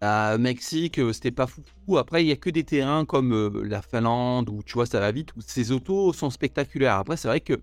À 0.01 0.37
Mexique, 0.37 0.99
euh, 0.99 1.13
c'était 1.13 1.31
pas 1.31 1.47
fou. 1.47 1.63
Après, 1.97 2.25
il 2.25 2.29
y 2.29 2.33
a 2.33 2.37
que 2.37 2.51
des 2.51 2.65
terrains 2.65 3.05
comme 3.05 3.63
la 3.63 3.83
Finlande 3.83 4.49
où 4.49 4.63
tu 4.65 4.75
vois, 4.75 4.87
ça 4.87 4.99
va 4.99 5.13
vite, 5.13 5.35
où 5.37 5.41
ces 5.41 5.71
autos 5.71 6.13
sont 6.13 6.31
spectaculaires. 6.31 6.97
Après, 6.97 7.17
c'est 7.17 7.29
vrai 7.29 7.41
que 7.41 7.61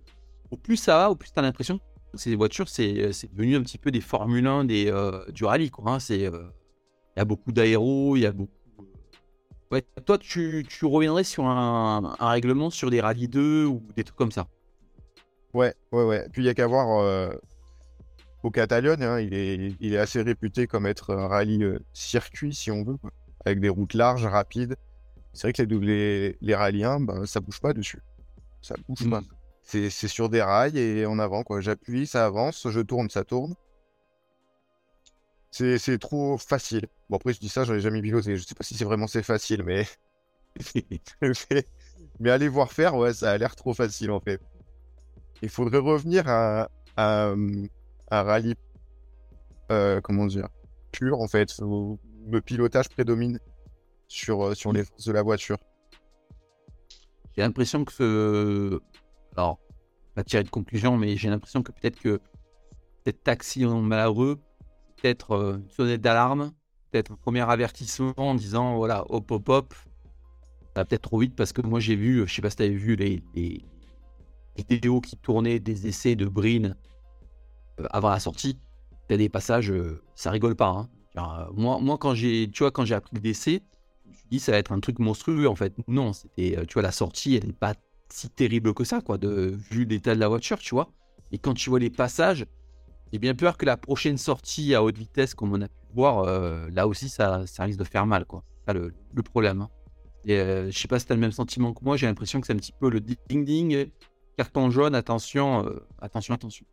au 0.51 0.57
plus 0.57 0.77
ça 0.77 0.97
va, 0.97 1.11
au 1.11 1.15
plus 1.15 1.31
tu 1.31 1.39
as 1.39 1.41
l'impression 1.41 1.77
que 1.77 1.83
ces 2.13 2.35
voitures, 2.35 2.69
c'est 2.69 3.11
devenu 3.33 3.55
un 3.55 3.61
petit 3.61 3.77
peu 3.77 3.91
des 3.91 4.01
Formule 4.01 4.47
1 4.47 4.65
des, 4.65 4.87
euh, 4.87 5.23
du 5.31 5.45
rallye. 5.45 5.71
Il 5.77 5.87
hein. 5.87 5.97
euh, 6.11 6.49
y 7.17 7.19
a 7.19 7.25
beaucoup 7.25 7.51
d'aéros, 7.51 8.15
il 8.15 8.21
y 8.21 8.25
a 8.25 8.31
beaucoup 8.31 8.51
Ouais, 9.71 9.83
toi, 10.03 10.17
tu, 10.17 10.65
tu 10.67 10.85
reviendrais 10.85 11.23
sur 11.23 11.45
un, 11.45 12.15
un, 12.19 12.29
règlement 12.29 12.71
sur 12.71 12.89
des 12.89 13.01
rallyes 13.01 13.27
2 13.27 13.65
ou 13.65 13.83
des 13.95 14.03
trucs 14.03 14.17
comme 14.17 14.31
ça? 14.31 14.47
Ouais, 15.53 15.75
ouais, 15.91 16.03
ouais. 16.03 16.27
Puis 16.31 16.41
il 16.41 16.45
y 16.45 16.49
a 16.49 16.55
qu'à 16.55 16.65
voir 16.65 16.99
euh, 17.03 17.29
au 18.41 18.49
Catalogne, 18.49 19.03
hein, 19.03 19.19
il, 19.19 19.35
est, 19.35 19.75
il 19.79 19.93
est 19.93 19.99
assez 19.99 20.23
réputé 20.23 20.65
comme 20.65 20.87
être 20.87 21.13
un 21.13 21.27
rallye 21.27 21.63
euh, 21.63 21.79
circuit, 21.93 22.55
si 22.55 22.71
on 22.71 22.83
veut, 22.83 22.97
quoi. 22.97 23.11
avec 23.45 23.59
des 23.59 23.69
routes 23.69 23.93
larges, 23.93 24.25
rapides. 24.25 24.75
C'est 25.33 25.43
vrai 25.43 25.53
que 25.53 25.61
les, 25.61 25.79
les, 25.79 26.37
les 26.41 26.55
rallyes 26.55 26.85
1, 26.85 27.01
ben, 27.01 27.25
ça 27.27 27.39
bouge 27.39 27.61
pas 27.61 27.73
dessus. 27.73 28.01
Ça 28.63 28.73
bouge 28.87 29.05
mmh. 29.05 29.09
pas. 29.11 29.21
C'est 29.69 30.07
sur 30.07 30.29
des 30.29 30.41
rails 30.41 30.79
et 30.79 31.05
en 31.05 31.19
avant, 31.19 31.43
quoi. 31.43 31.61
J'appuie, 31.61 32.07
ça 32.07 32.25
avance, 32.25 32.67
je 32.71 32.79
tourne, 32.79 33.07
ça 33.11 33.23
tourne. 33.23 33.53
C'est 35.51 35.99
trop 35.99 36.39
facile. 36.39 36.87
Bon, 37.07 37.17
après, 37.17 37.33
je 37.33 37.39
dis 37.39 37.49
ça, 37.49 37.65
j'en 37.65 37.75
ai 37.75 37.79
jamais 37.79 38.01
piloté. 38.01 38.35
Je 38.35 38.43
sais 38.43 38.55
pas 38.55 38.63
si 38.63 38.73
c'est 38.73 38.85
vraiment 38.85 39.05
c'est 39.05 39.21
facile, 39.21 39.61
mais. 39.63 39.85
mais 42.19 42.29
aller 42.31 42.47
voir 42.47 42.71
faire, 42.71 42.95
ouais, 42.95 43.13
ça 43.13 43.31
a 43.31 43.37
l'air 43.37 43.55
trop 43.55 43.75
facile 43.75 44.09
en 44.09 44.19
fait. 44.19 44.41
Il 45.43 45.49
faudrait 45.49 45.77
revenir 45.77 46.27
à, 46.27 46.69
à, 46.97 47.27
un 47.29 48.23
rallye. 48.23 48.55
Euh, 49.71 50.01
comment 50.01 50.25
dire 50.25 50.47
Pur 50.91 51.21
en 51.21 51.27
fait, 51.27 51.59
où 51.61 51.99
le 52.27 52.41
pilotage 52.41 52.89
prédomine 52.89 53.39
sur, 54.07 54.47
euh, 54.47 54.55
sur 54.55 54.73
les 54.73 54.83
forces 54.83 55.05
de 55.05 55.11
la 55.11 55.21
voiture. 55.21 55.59
J'ai 57.35 57.43
l'impression 57.43 57.85
que 57.85 57.93
ce. 57.93 58.79
Alors, 59.35 59.59
pas 60.15 60.23
tirer 60.23 60.43
de 60.43 60.49
conclusion, 60.49 60.97
mais 60.97 61.15
j'ai 61.17 61.29
l'impression 61.29 61.63
que 61.63 61.71
peut-être 61.71 61.99
que 61.99 62.19
cet 63.05 63.27
accident 63.27 63.81
malheureux 63.81 64.39
peut-être 65.01 65.31
euh, 65.31 65.57
une 65.57 65.69
sonnette 65.69 66.01
d'alarme, 66.01 66.51
peut-être 66.91 67.11
un 67.11 67.15
premier 67.15 67.49
avertissement 67.49 68.13
en 68.17 68.35
disant 68.35 68.75
voilà, 68.75 69.05
hop, 69.09 69.31
hop, 69.31 69.49
hop, 69.49 69.73
ça 69.73 70.81
va 70.81 70.85
peut-être 70.85 71.03
trop 71.03 71.19
vite 71.19 71.35
parce 71.35 71.53
que 71.53 71.61
moi 71.61 71.79
j'ai 71.79 71.95
vu, 71.95 72.27
je 72.27 72.33
sais 72.33 72.41
pas 72.41 72.49
si 72.49 72.57
tu 72.57 72.63
avais 72.63 72.73
vu 72.73 72.95
les, 72.95 73.23
vidéos 74.69 74.99
qui 74.99 75.15
tournaient 75.15 75.59
des 75.59 75.87
essais 75.87 76.17
de 76.17 76.25
Brin 76.25 76.75
euh, 77.79 77.85
avant 77.91 78.09
la 78.09 78.19
sortie. 78.19 78.57
T'as 79.07 79.15
des 79.15 79.29
passages, 79.29 79.71
euh, 79.71 80.03
ça 80.15 80.31
rigole 80.31 80.55
pas. 80.55 80.67
Hein. 80.67 80.89
Moi, 81.55 81.79
moi, 81.79 81.97
quand 81.97 82.13
j'ai, 82.13 82.49
tu 82.51 82.63
vois, 82.63 82.71
quand 82.71 82.83
j'ai 82.83 82.93
appris 82.93 83.15
le 83.15 83.21
décès, 83.21 83.61
je 84.03 84.09
me 84.09 84.13
suis 84.13 84.27
dit 84.29 84.39
ça 84.39 84.51
va 84.51 84.57
être 84.57 84.73
un 84.73 84.79
truc 84.81 84.99
monstrueux 84.99 85.47
en 85.47 85.55
fait. 85.55 85.73
Non, 85.87 86.11
c'était, 86.11 86.57
tu 86.67 86.73
vois, 86.73 86.81
la 86.81 86.91
sortie, 86.91 87.35
elle 87.35 87.47
n'est 87.47 87.53
pas 87.53 87.73
si 88.11 88.29
terrible 88.29 88.73
que 88.73 88.83
ça, 88.83 89.01
quoi, 89.01 89.17
de 89.17 89.57
vu 89.71 89.85
l'état 89.85 90.15
de 90.15 90.19
la 90.19 90.27
voiture, 90.27 90.59
tu 90.59 90.75
vois. 90.75 90.91
Et 91.31 91.37
quand 91.37 91.53
tu 91.53 91.69
vois 91.69 91.79
les 91.79 91.89
passages, 91.89 92.45
j'ai 93.11 93.19
bien 93.19 93.35
peur 93.35 93.57
que 93.57 93.65
la 93.65 93.77
prochaine 93.77 94.17
sortie 94.17 94.75
à 94.75 94.83
haute 94.83 94.97
vitesse, 94.97 95.33
comme 95.33 95.53
on 95.53 95.61
a 95.61 95.67
pu 95.67 95.73
voir, 95.93 96.19
euh, 96.19 96.67
là 96.71 96.87
aussi, 96.87 97.09
ça, 97.09 97.45
ça, 97.47 97.63
risque 97.63 97.79
de 97.79 97.83
faire 97.83 98.05
mal. 98.05 98.25
quoi. 98.25 98.43
C'est 98.67 98.73
le, 98.73 98.93
le, 99.13 99.23
problème. 99.23 99.61
Hein. 99.61 99.69
Et 100.25 100.37
euh, 100.37 100.71
je 100.71 100.77
sais 100.77 100.87
pas 100.87 100.99
si 100.99 101.05
tu 101.05 101.11
as 101.11 101.15
le 101.15 101.21
même 101.21 101.31
sentiment 101.31 101.73
que 101.73 101.83
moi, 101.83 101.97
j'ai 101.97 102.07
l'impression 102.07 102.39
que 102.39 102.47
c'est 102.47 102.53
un 102.53 102.57
petit 102.57 102.73
peu 102.79 102.89
le 102.89 102.99
ding-ding, 102.99 103.91
carton 104.37 104.69
jaune, 104.69 104.95
attention, 104.95 105.65
euh, 105.65 105.85
attention, 106.01 106.33
attention. 106.33 106.65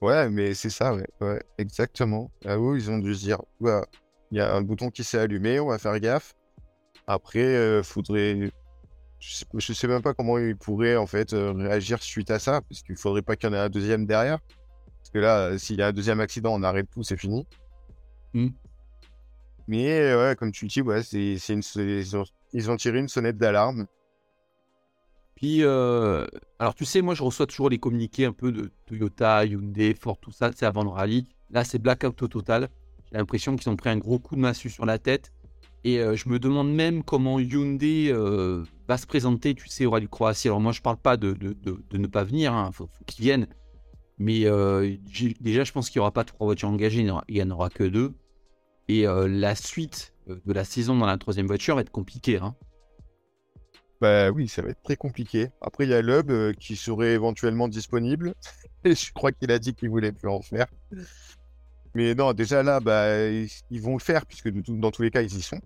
Ouais, 0.00 0.28
mais 0.28 0.54
c'est 0.54 0.70
ça, 0.70 0.94
ouais, 0.94 1.06
ouais, 1.20 1.42
exactement. 1.58 2.30
Là 2.42 2.58
où 2.60 2.76
ils 2.76 2.90
ont 2.90 2.98
dû 2.98 3.14
se 3.14 3.20
dire, 3.20 3.40
il 3.60 4.36
y 4.38 4.40
a 4.40 4.54
un 4.54 4.62
bouton 4.62 4.90
qui 4.90 5.04
s'est 5.04 5.18
allumé, 5.18 5.58
on 5.60 5.68
va 5.68 5.78
faire 5.78 5.98
gaffe. 6.00 6.34
Après, 7.06 7.82
faudrait. 7.82 8.50
Je 9.18 9.34
sais, 9.34 9.46
je 9.54 9.72
sais, 9.72 9.88
même 9.88 10.02
pas 10.02 10.14
comment 10.14 10.38
ils 10.38 10.56
pourraient 10.56 10.96
en 10.96 11.06
fait 11.06 11.32
réagir 11.32 12.02
suite 12.02 12.30
à 12.30 12.38
ça, 12.38 12.60
parce 12.60 12.82
qu'il 12.82 12.96
faudrait 12.96 13.22
pas 13.22 13.36
qu'il 13.36 13.48
y 13.48 13.52
en 13.52 13.54
ait 13.54 13.58
un 13.60 13.70
deuxième 13.70 14.06
derrière. 14.06 14.38
Parce 15.06 15.12
que 15.12 15.18
là, 15.20 15.38
euh, 15.38 15.58
s'il 15.58 15.78
y 15.78 15.82
a 15.82 15.86
un 15.86 15.92
deuxième 15.92 16.18
accident, 16.18 16.52
on 16.52 16.64
arrête 16.64 16.88
tout, 16.90 17.04
c'est 17.04 17.16
fini. 17.16 17.46
Mmh. 18.34 18.48
Mais 19.68 20.14
ouais, 20.14 20.34
comme 20.36 20.50
tu 20.50 20.64
le 20.64 20.68
dis, 20.68 20.82
ouais, 20.82 21.04
c'est, 21.04 21.36
une, 21.48 21.62
ils, 21.76 22.16
ont, 22.16 22.24
ils, 22.52 22.70
ont, 22.72 22.76
tiré 22.76 22.98
une 22.98 23.08
sonnette 23.08 23.38
d'alarme. 23.38 23.86
Puis, 25.36 25.62
euh, 25.62 26.26
alors 26.58 26.74
tu 26.74 26.84
sais, 26.84 27.02
moi 27.02 27.14
je 27.14 27.22
reçois 27.22 27.46
toujours 27.46 27.70
les 27.70 27.78
communiqués 27.78 28.24
un 28.24 28.32
peu 28.32 28.50
de 28.50 28.72
Toyota, 28.86 29.44
Hyundai, 29.44 29.94
Ford, 29.94 30.18
tout 30.18 30.32
ça, 30.32 30.50
c'est 30.54 30.66
avant 30.66 30.82
le 30.82 30.90
rallye. 30.90 31.28
Là, 31.50 31.62
c'est 31.62 31.78
blackout 31.78 32.20
au 32.22 32.28
total. 32.28 32.68
J'ai 33.12 33.18
l'impression 33.18 33.54
qu'ils 33.54 33.70
ont 33.70 33.76
pris 33.76 33.90
un 33.90 33.98
gros 33.98 34.18
coup 34.18 34.34
de 34.34 34.40
massue 34.40 34.70
sur 34.70 34.86
la 34.86 34.98
tête. 34.98 35.32
Et 35.86 36.00
euh, 36.00 36.16
je 36.16 36.28
me 36.28 36.40
demande 36.40 36.74
même 36.74 37.04
comment 37.04 37.38
Hyundai 37.38 38.08
euh, 38.10 38.64
va 38.88 38.98
se 38.98 39.06
présenter, 39.06 39.54
tu 39.54 39.68
sais, 39.68 39.86
au 39.86 39.92
rallye 39.92 40.08
Croatie. 40.08 40.48
Alors 40.48 40.60
moi, 40.60 40.72
je 40.72 40.82
parle 40.82 40.96
pas 40.96 41.16
de, 41.16 41.32
de, 41.32 41.54
de, 41.62 41.96
ne 41.96 42.08
pas 42.08 42.24
venir, 42.24 42.50
il 42.50 42.56
hein, 42.56 42.72
faut, 42.72 42.88
qu'ils 43.06 43.22
viennent. 43.22 43.46
Mais 44.18 44.46
euh, 44.46 44.96
déjà, 45.40 45.62
je 45.62 45.70
pense 45.70 45.88
qu'il 45.88 46.00
n'y 46.00 46.02
aura 46.02 46.10
pas 46.10 46.24
trois 46.24 46.44
voitures 46.44 46.70
engagées, 46.70 47.06
il 47.28 47.34
n'y 47.34 47.42
en 47.42 47.50
aura 47.50 47.70
que 47.70 47.84
deux. 47.84 48.16
Et 48.88 49.04
la 49.04 49.54
suite 49.54 50.12
de 50.26 50.52
la 50.52 50.64
saison 50.64 50.96
dans 50.96 51.06
la 51.06 51.18
troisième 51.18 51.46
voiture 51.46 51.76
va 51.76 51.82
être 51.82 51.90
compliquée. 51.90 52.38
Hein. 52.38 52.56
Bah 54.00 54.30
oui, 54.30 54.48
ça 54.48 54.62
va 54.62 54.70
être 54.70 54.82
très 54.82 54.96
compliqué. 54.96 55.50
Après, 55.60 55.84
il 55.84 55.90
y 55.90 55.94
a 55.94 56.02
l'Hub 56.02 56.52
qui 56.54 56.74
serait 56.74 57.12
éventuellement 57.12 57.68
disponible. 57.68 58.34
Je 58.84 59.12
crois 59.12 59.30
qu'il 59.30 59.52
a 59.52 59.60
dit 59.60 59.74
qu'il 59.74 59.90
voulait 59.90 60.12
plus 60.12 60.28
en 60.28 60.40
faire. 60.40 60.66
Mais 61.94 62.14
non, 62.14 62.32
déjà 62.32 62.64
là, 62.64 62.80
bah, 62.80 63.28
ils 63.28 63.80
vont 63.80 63.94
le 63.94 64.02
faire, 64.02 64.26
puisque 64.26 64.50
dans 64.50 64.90
tous 64.90 65.02
les 65.02 65.10
cas, 65.10 65.22
ils 65.22 65.36
y 65.36 65.42
sont. 65.42 65.60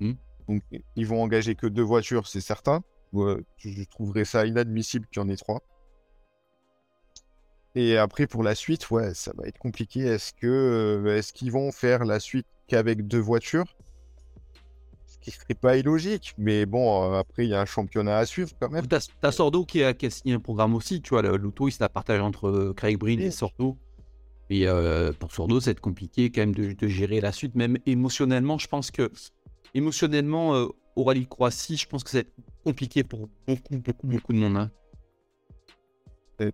Mmh. 0.00 0.12
Donc, 0.48 0.62
ils 0.96 1.06
vont 1.06 1.22
engager 1.22 1.54
que 1.54 1.66
deux 1.66 1.82
voitures, 1.82 2.26
c'est 2.26 2.40
certain. 2.40 2.82
Je 3.12 3.84
trouverais 3.84 4.24
ça 4.24 4.46
inadmissible 4.46 5.06
qu'il 5.06 5.22
y 5.22 5.24
en 5.24 5.28
ait 5.28 5.36
trois. 5.36 5.62
Et 7.74 7.96
après, 7.96 8.26
pour 8.26 8.42
la 8.42 8.54
suite, 8.54 8.90
ouais, 8.90 9.14
ça 9.14 9.32
va 9.36 9.46
être 9.46 9.58
compliqué. 9.58 10.00
Est-ce 10.00 10.32
que 10.32 10.46
euh, 10.46 11.16
est-ce 11.16 11.32
qu'ils 11.32 11.52
vont 11.52 11.70
faire 11.70 12.04
la 12.04 12.18
suite 12.18 12.46
qu'avec 12.66 13.06
deux 13.06 13.20
voitures? 13.20 13.76
Ce 15.06 15.18
qui 15.18 15.30
serait 15.30 15.54
pas 15.54 15.76
illogique. 15.76 16.34
Mais 16.36 16.66
bon, 16.66 17.12
euh, 17.12 17.18
après, 17.18 17.44
il 17.44 17.50
y 17.50 17.54
a 17.54 17.60
un 17.60 17.66
championnat 17.66 18.18
à 18.18 18.26
suivre 18.26 18.50
quand 18.60 18.70
même. 18.70 18.86
T'as 18.88 19.06
as 19.22 19.32
Sordo 19.32 19.64
qui 19.64 19.84
a, 19.84 19.94
qui 19.94 20.06
a, 20.06 20.10
signé 20.10 20.34
un 20.34 20.40
programme 20.40 20.74
aussi. 20.74 21.00
Tu 21.00 21.10
vois, 21.10 21.22
l'auto, 21.22 21.68
il 21.68 21.72
se 21.72 21.80
la 21.80 21.88
partage 21.88 22.20
entre 22.20 22.48
euh, 22.48 22.74
Craig 22.74 22.98
Breen 22.98 23.20
et 23.20 23.30
Sordo. 23.30 23.76
Et 24.52 24.66
pour 25.20 25.30
Sordo, 25.30 25.60
être 25.60 25.80
compliqué 25.80 26.32
quand 26.32 26.40
même 26.40 26.54
de, 26.56 26.72
de, 26.72 26.88
gérer 26.88 27.20
la 27.20 27.30
suite. 27.30 27.54
Même 27.54 27.78
émotionnellement, 27.86 28.58
je 28.58 28.66
pense 28.66 28.90
que 28.90 29.08
émotionnellement, 29.74 30.68
au 30.96 31.04
Rallye 31.04 31.26
Croatie, 31.26 31.76
je 31.76 31.86
pense 31.86 32.04
que 32.04 32.10
ça 32.10 32.18
va 32.18 32.20
être 32.22 32.32
compliqué 32.64 33.04
pour 33.04 33.28
beaucoup, 33.46 33.76
beaucoup, 33.76 34.06
beaucoup 34.06 34.32
de 34.32 34.38
monde. 34.38 34.56
Hein 34.56 34.70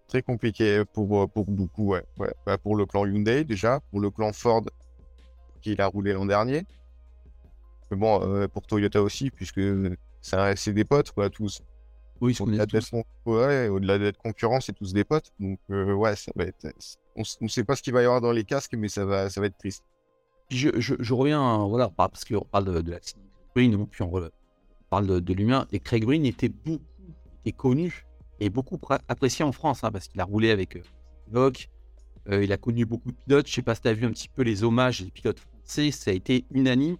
très 0.08 0.22
compliqué 0.22 0.82
pour, 0.92 1.22
euh, 1.22 1.26
pour 1.26 1.46
beaucoup, 1.46 1.88
ouais. 1.88 2.04
ouais. 2.18 2.32
Bah, 2.44 2.58
pour 2.58 2.76
le 2.76 2.86
clan 2.86 3.06
Hyundai, 3.06 3.44
déjà, 3.44 3.80
pour 3.90 4.00
le 4.00 4.10
clan 4.10 4.32
Ford, 4.32 4.64
qui 5.62 5.80
a 5.80 5.86
roulé 5.86 6.12
l'an 6.12 6.26
dernier. 6.26 6.64
Mais 7.90 7.96
bon, 7.96 8.20
euh, 8.22 8.48
pour 8.48 8.66
Toyota 8.66 9.00
aussi, 9.02 9.30
puisque 9.30 9.60
c'est 10.20 10.72
des 10.72 10.84
potes, 10.84 11.12
quoi, 11.12 11.30
tous. 11.30 11.62
Oui, 12.20 12.36
au-delà 12.40 12.64
d'être 12.64 13.04
ouais, 13.26 13.68
au-delà 13.68 13.98
d'être 13.98 14.18
concurrent, 14.18 14.60
c'est 14.60 14.72
tous 14.72 14.92
des 14.92 15.04
potes. 15.04 15.32
Donc, 15.38 15.58
euh, 15.70 15.92
ouais, 15.92 16.16
ça 16.16 16.32
va 16.34 16.44
être. 16.44 16.66
On 17.14 17.22
ne 17.42 17.48
sait 17.48 17.64
pas 17.64 17.76
ce 17.76 17.82
qu'il 17.82 17.92
va 17.92 18.02
y 18.02 18.04
avoir 18.06 18.20
dans 18.20 18.32
les 18.32 18.44
casques, 18.44 18.74
mais 18.76 18.88
ça 18.88 19.04
va, 19.04 19.28
ça 19.28 19.40
va 19.40 19.46
être 19.46 19.58
triste. 19.58 19.84
Je, 20.50 21.12
reviens, 21.12 21.66
voilà, 21.66 21.90
parce 21.96 22.24
qu'on 22.24 22.44
parle 22.44 22.64
de, 22.66 22.80
de 22.80 22.90
l'accident 22.90 23.20
Green, 23.54 23.86
puis 23.86 24.02
on, 24.02 24.30
parle 24.90 25.06
de, 25.06 25.20
de 25.20 25.32
l'humain. 25.32 25.66
Et 25.72 25.80
Craig 25.80 26.04
Green 26.04 26.24
était 26.26 26.48
beaucoup, 26.48 26.84
était 27.44 27.52
connu 27.52 28.06
est 28.40 28.50
beaucoup 28.50 28.78
apprécié 29.08 29.44
en 29.44 29.52
France, 29.52 29.84
hein, 29.84 29.90
parce 29.90 30.08
qu'il 30.08 30.20
a 30.20 30.24
roulé 30.24 30.50
avec 30.50 30.76
euh, 31.34 31.50
euh, 32.28 32.44
il 32.44 32.52
a 32.52 32.56
connu 32.56 32.84
beaucoup 32.84 33.10
de 33.10 33.16
pilotes. 33.16 33.48
Je 33.48 33.54
sais 33.54 33.62
pas 33.62 33.74
si 33.74 33.82
tu 33.82 33.88
as 33.88 33.92
vu 33.92 34.04
un 34.04 34.10
petit 34.10 34.28
peu 34.28 34.42
les 34.42 34.64
hommages 34.64 35.02
des 35.02 35.10
pilotes 35.10 35.40
français, 35.40 35.90
ça 35.90 36.10
a 36.10 36.14
été 36.14 36.44
unanime. 36.50 36.96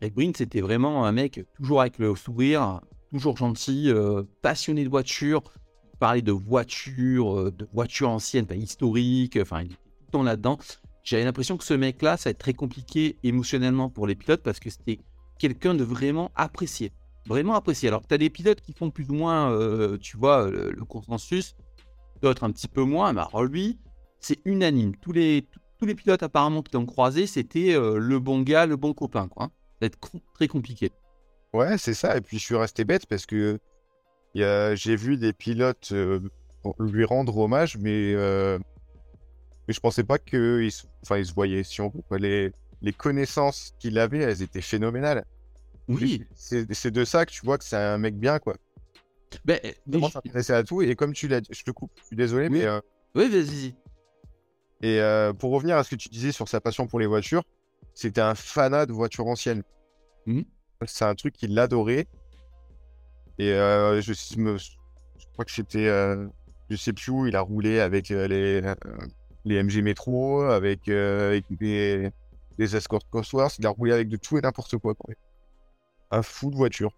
Greg 0.00 0.14
Breen, 0.14 0.34
c'était 0.34 0.60
vraiment 0.60 1.04
un 1.04 1.12
mec 1.12 1.44
toujours 1.54 1.80
avec 1.80 1.98
le 1.98 2.14
sourire, 2.16 2.80
toujours 3.10 3.36
gentil, 3.36 3.90
euh, 3.90 4.22
passionné 4.42 4.84
de 4.84 4.88
voitures. 4.88 5.42
Il 5.94 5.98
parlait 5.98 6.22
de 6.22 6.32
voitures, 6.32 7.52
de 7.52 7.68
voitures 7.72 8.10
anciennes, 8.10 8.46
historiques, 8.50 9.38
enfin, 9.40 9.62
il 9.62 9.66
était 9.66 9.74
tout 9.74 10.04
le 10.06 10.10
temps 10.12 10.22
là-dedans. 10.22 10.58
J'avais 11.04 11.24
l'impression 11.24 11.56
que 11.56 11.64
ce 11.64 11.74
mec-là, 11.74 12.16
ça 12.16 12.28
va 12.28 12.32
être 12.32 12.38
très 12.38 12.54
compliqué 12.54 13.16
émotionnellement 13.22 13.90
pour 13.90 14.06
les 14.06 14.14
pilotes 14.14 14.42
parce 14.42 14.60
que 14.60 14.70
c'était 14.70 15.00
quelqu'un 15.38 15.74
de 15.74 15.82
vraiment 15.82 16.30
apprécié. 16.36 16.92
Vraiment 17.26 17.54
apprécié. 17.54 17.88
Alors, 17.88 18.06
tu 18.06 18.14
as 18.14 18.18
des 18.18 18.30
pilotes 18.30 18.60
qui 18.60 18.72
font 18.72 18.90
plus 18.90 19.08
ou 19.10 19.14
moins, 19.14 19.52
euh, 19.52 19.96
tu 19.98 20.16
vois, 20.16 20.48
le, 20.48 20.84
consensus, 20.84 21.56
d'autres 22.20 22.44
un 22.44 22.50
petit 22.50 22.68
peu 22.68 22.82
moins. 22.82 23.12
Mais 23.12 23.20
alors, 23.20 23.44
lui, 23.44 23.78
c'est 24.20 24.38
unanime. 24.44 24.94
Tous 24.96 25.12
les, 25.12 25.46
tous 25.78 25.86
les 25.86 25.94
pilotes 25.94 26.22
apparemment 26.22 26.62
qui 26.62 26.74
l'ont 26.74 26.86
croisé, 26.86 27.26
c'était 27.26 27.74
euh, 27.74 27.98
le 27.98 28.18
bon 28.20 28.42
gars, 28.42 28.66
le 28.66 28.76
bon 28.76 28.92
copain. 28.92 29.28
Quoi. 29.28 29.46
Ça 29.46 29.78
va 29.82 29.86
être 29.88 29.98
très 30.34 30.48
compliqué. 30.48 30.90
Ouais, 31.52 31.78
c'est 31.78 31.94
ça. 31.94 32.16
Et 32.16 32.20
puis, 32.20 32.38
je 32.38 32.44
suis 32.44 32.56
resté 32.56 32.84
bête 32.84 33.06
parce 33.06 33.26
que 33.26 33.58
j'ai 34.34 34.96
vu 34.96 35.16
des 35.16 35.32
pilotes 35.32 35.90
euh, 35.92 36.20
lui 36.78 37.04
rendre 37.04 37.36
hommage, 37.38 37.76
mais 37.78 38.14
mais 39.72 39.74
je 39.74 39.80
pensais 39.80 40.04
pas 40.04 40.18
qu'ils 40.18 40.70
enfin, 41.02 41.16
il 41.16 41.24
se 41.24 41.32
voyaient, 41.32 41.62
si 41.62 41.80
on 41.80 41.88
veut. 41.88 42.18
Les, 42.18 42.52
les 42.82 42.92
connaissances 42.92 43.74
qu'il 43.78 43.98
avait, 43.98 44.18
elles 44.18 44.42
étaient 44.42 44.60
phénoménales. 44.60 45.24
Oui. 45.88 46.26
C'est 46.34 46.90
de 46.90 47.04
ça 47.06 47.24
que 47.24 47.32
tu 47.32 47.40
vois 47.42 47.56
que 47.56 47.64
c'est 47.64 47.76
un 47.76 47.96
mec 47.96 48.18
bien, 48.18 48.38
quoi. 48.38 48.54
Ben, 49.46 49.58
mais 49.86 50.10
s'intéressait 50.10 50.52
à 50.52 50.62
tout. 50.62 50.82
Et 50.82 50.94
comme 50.94 51.14
tu 51.14 51.26
l'as 51.26 51.40
dit, 51.40 51.48
je 51.52 51.62
te 51.62 51.70
coupe, 51.70 51.90
je 51.96 52.04
suis 52.04 52.16
désolé, 52.16 52.50
mais. 52.50 52.66
Euh, 52.66 52.80
oui, 53.14 53.30
vas-y. 53.30 53.74
Et 54.82 55.00
euh, 55.00 55.32
pour 55.32 55.52
revenir 55.52 55.78
à 55.78 55.84
ce 55.84 55.90
que 55.90 55.96
tu 55.96 56.10
disais 56.10 56.32
sur 56.32 56.48
sa 56.48 56.60
passion 56.60 56.86
pour 56.86 57.00
les 57.00 57.06
voitures, 57.06 57.42
c'était 57.94 58.20
un 58.20 58.34
fanat 58.34 58.84
de 58.84 58.92
voitures 58.92 59.26
anciennes. 59.26 59.62
Mmh. 60.26 60.42
C'est 60.84 61.06
un 61.06 61.14
truc 61.14 61.32
qu'il 61.34 61.58
adorait. 61.58 62.06
Et 63.38 63.52
euh, 63.52 64.02
je, 64.02 64.38
me, 64.38 64.58
je 64.58 64.70
crois 65.32 65.46
que 65.46 65.52
c'était. 65.52 65.86
je 66.68 66.76
sais 66.76 66.92
plus 66.92 67.10
où, 67.10 67.26
il 67.26 67.36
a 67.36 67.40
roulé 67.40 67.80
avec 67.80 68.10
les 68.10 68.60
les 69.44 69.62
MG 69.62 69.82
Metro, 69.82 70.42
avec, 70.42 70.88
euh, 70.88 71.40
des, 71.50 72.12
Escort 72.58 73.08
Cosworth. 73.10 73.58
Il 73.58 73.66
a 73.66 73.70
roulé 73.70 73.92
avec 73.92 74.08
de 74.08 74.16
tout 74.16 74.38
et 74.38 74.40
n'importe 74.40 74.76
quoi. 74.78 74.94
Un 76.10 76.22
fou 76.22 76.50
de 76.50 76.56
voiture. 76.56 76.92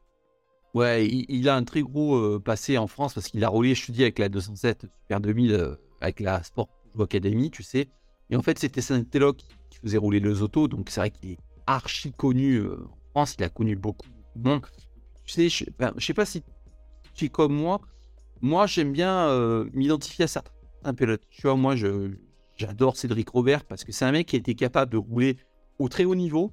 Ouais, 0.74 1.06
il, 1.06 1.48
a 1.48 1.54
un 1.54 1.62
très 1.62 1.82
gros 1.82 2.16
euh, 2.16 2.40
passé 2.44 2.76
en 2.78 2.88
France 2.88 3.14
parce 3.14 3.28
qu'il 3.28 3.44
a 3.44 3.48
roulé, 3.48 3.74
je 3.74 3.86
te 3.86 3.92
dis, 3.92 4.02
avec 4.02 4.18
la 4.18 4.28
207 4.28 4.86
Super 5.02 5.20
2000, 5.20 5.52
euh, 5.52 5.76
avec 6.00 6.20
la 6.20 6.42
Sport 6.42 6.68
Academy, 6.98 7.50
tu 7.50 7.62
sais. 7.62 7.88
Et 8.30 8.36
en 8.36 8.42
fait, 8.42 8.58
c'était 8.58 8.80
Saint-Téloc 8.80 9.36
qui 9.70 9.78
faisait 9.78 9.98
rouler 9.98 10.20
les 10.20 10.42
autos. 10.42 10.66
Donc, 10.66 10.90
c'est 10.90 11.00
vrai 11.00 11.10
qu'il 11.10 11.32
est 11.32 11.38
archi 11.66 12.12
connu 12.12 12.66
en 12.68 12.88
France. 13.12 13.36
Il 13.38 13.44
a 13.44 13.48
connu 13.48 13.76
beaucoup 13.76 14.08
de 14.34 14.48
monde. 14.48 14.66
Tu 15.24 15.32
sais, 15.32 15.48
je, 15.48 15.64
ne 15.64 16.00
sais 16.00 16.14
pas 16.14 16.26
si 16.26 16.42
tu 17.14 17.26
es 17.26 17.28
comme 17.28 17.54
moi. 17.54 17.80
Moi, 18.40 18.66
j'aime 18.66 18.92
bien 18.92 19.64
m'identifier 19.72 20.24
à 20.24 20.28
certains 20.28 20.94
pilotes. 20.94 21.22
Tu 21.30 21.42
vois, 21.42 21.56
moi, 21.56 21.76
je, 21.76 22.10
J'adore 22.56 22.96
Cédric 22.96 23.28
Robert 23.30 23.64
parce 23.64 23.84
que 23.84 23.92
c'est 23.92 24.04
un 24.04 24.12
mec 24.12 24.28
qui 24.28 24.36
était 24.36 24.54
capable 24.54 24.92
de 24.92 24.96
rouler 24.96 25.38
au 25.78 25.88
très 25.88 26.04
haut 26.04 26.14
niveau, 26.14 26.52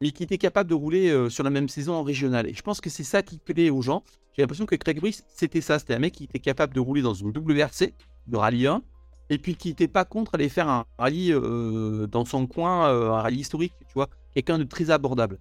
mais 0.00 0.10
qui 0.10 0.22
était 0.22 0.38
capable 0.38 0.68
de 0.68 0.74
rouler 0.74 1.10
euh, 1.10 1.28
sur 1.28 1.44
la 1.44 1.50
même 1.50 1.68
saison 1.68 1.94
en 1.94 2.02
régional. 2.02 2.48
Et 2.48 2.54
je 2.54 2.62
pense 2.62 2.80
que 2.80 2.90
c'est 2.90 3.04
ça 3.04 3.22
qui 3.22 3.38
plaît 3.38 3.70
aux 3.70 3.82
gens. 3.82 4.02
J'ai 4.34 4.42
l'impression 4.42 4.66
que 4.66 4.74
Craig 4.74 5.00
Brice, 5.00 5.24
c'était 5.28 5.60
ça. 5.60 5.78
C'était 5.78 5.94
un 5.94 5.98
mec 6.00 6.14
qui 6.14 6.24
était 6.24 6.38
capable 6.38 6.74
de 6.74 6.80
rouler 6.80 7.02
dans 7.02 7.14
une 7.14 7.30
WRC 7.30 7.94
de 8.26 8.36
rallye 8.36 8.66
1, 8.66 8.82
et 9.30 9.38
puis 9.38 9.56
qui 9.56 9.68
n'était 9.68 9.88
pas 9.88 10.04
contre 10.04 10.34
aller 10.34 10.48
faire 10.48 10.68
un 10.68 10.84
rallye 10.98 11.32
euh, 11.32 12.06
dans 12.06 12.24
son 12.24 12.46
coin, 12.46 12.88
euh, 12.88 13.10
un 13.10 13.22
rallye 13.22 13.40
historique, 13.40 13.74
tu 13.80 13.94
vois. 13.94 14.08
Quelqu'un 14.34 14.58
de 14.58 14.64
très 14.64 14.90
abordable. 14.90 15.38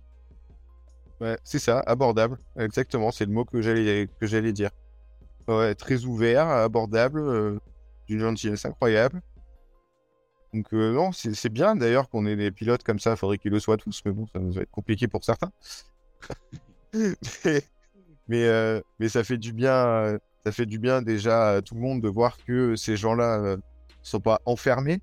Ouais, 1.19 1.37
c'est 1.43 1.59
ça, 1.59 1.79
abordable. 1.85 2.37
Exactement, 2.57 3.11
c'est 3.11 3.25
le 3.25 3.31
mot 3.31 3.45
que 3.45 3.61
j'allais, 3.61 4.07
que 4.19 4.27
j'allais 4.27 4.53
dire. 4.53 4.69
Ouais, 5.47 5.73
très 5.75 6.05
ouvert, 6.05 6.47
abordable, 6.47 7.59
d'une 8.07 8.19
gentillesse 8.19 8.65
incroyable. 8.65 9.21
Donc 10.53 10.73
euh, 10.73 10.93
non, 10.93 11.11
c'est 11.11 11.49
bien 11.49 11.75
d'ailleurs 11.75 12.09
qu'on 12.09 12.25
ait 12.25 12.35
des 12.35 12.51
pilotes 12.51 12.83
comme 12.83 12.99
ça. 12.99 13.11
Il 13.11 13.17
faudrait 13.17 13.37
qu'ils 13.37 13.51
le 13.51 13.59
soient 13.59 13.77
tous, 13.77 14.01
mais 14.05 14.11
bon, 14.11 14.27
ça 14.27 14.39
va 14.39 14.61
être 14.61 14.71
compliqué 14.71 15.07
pour 15.07 15.23
certains. 15.23 15.51
mais 18.27 18.45
euh, 18.45 18.81
mais, 18.99 19.09
ça 19.09 19.23
fait 19.23 19.37
du 19.37 19.53
bien. 19.53 20.17
ça 20.45 20.51
fait 20.51 20.65
du 20.65 20.79
bien 20.79 21.01
déjà 21.01 21.55
à 21.55 21.61
tout 21.61 21.75
le 21.75 21.81
monde 21.81 22.01
de 22.01 22.07
voir 22.07 22.37
que 22.45 22.75
ces 22.75 22.95
gens-là 22.95 23.39
ne 23.39 23.45
euh, 23.45 23.57
sont 24.01 24.21
pas 24.21 24.41
enfermés. 24.45 24.99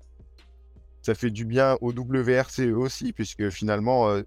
Ça 1.01 1.13
fait 1.13 1.29
du 1.29 1.45
bien 1.45 1.77
au 1.81 1.91
WRC 1.91 2.73
aussi, 2.73 3.13
puisque 3.13 3.49
finalement, 3.51 4.19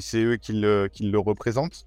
c'est 0.00 0.24
eux 0.24 0.36
qui 0.36 0.52
le 0.52 1.18
représentent. 1.18 1.86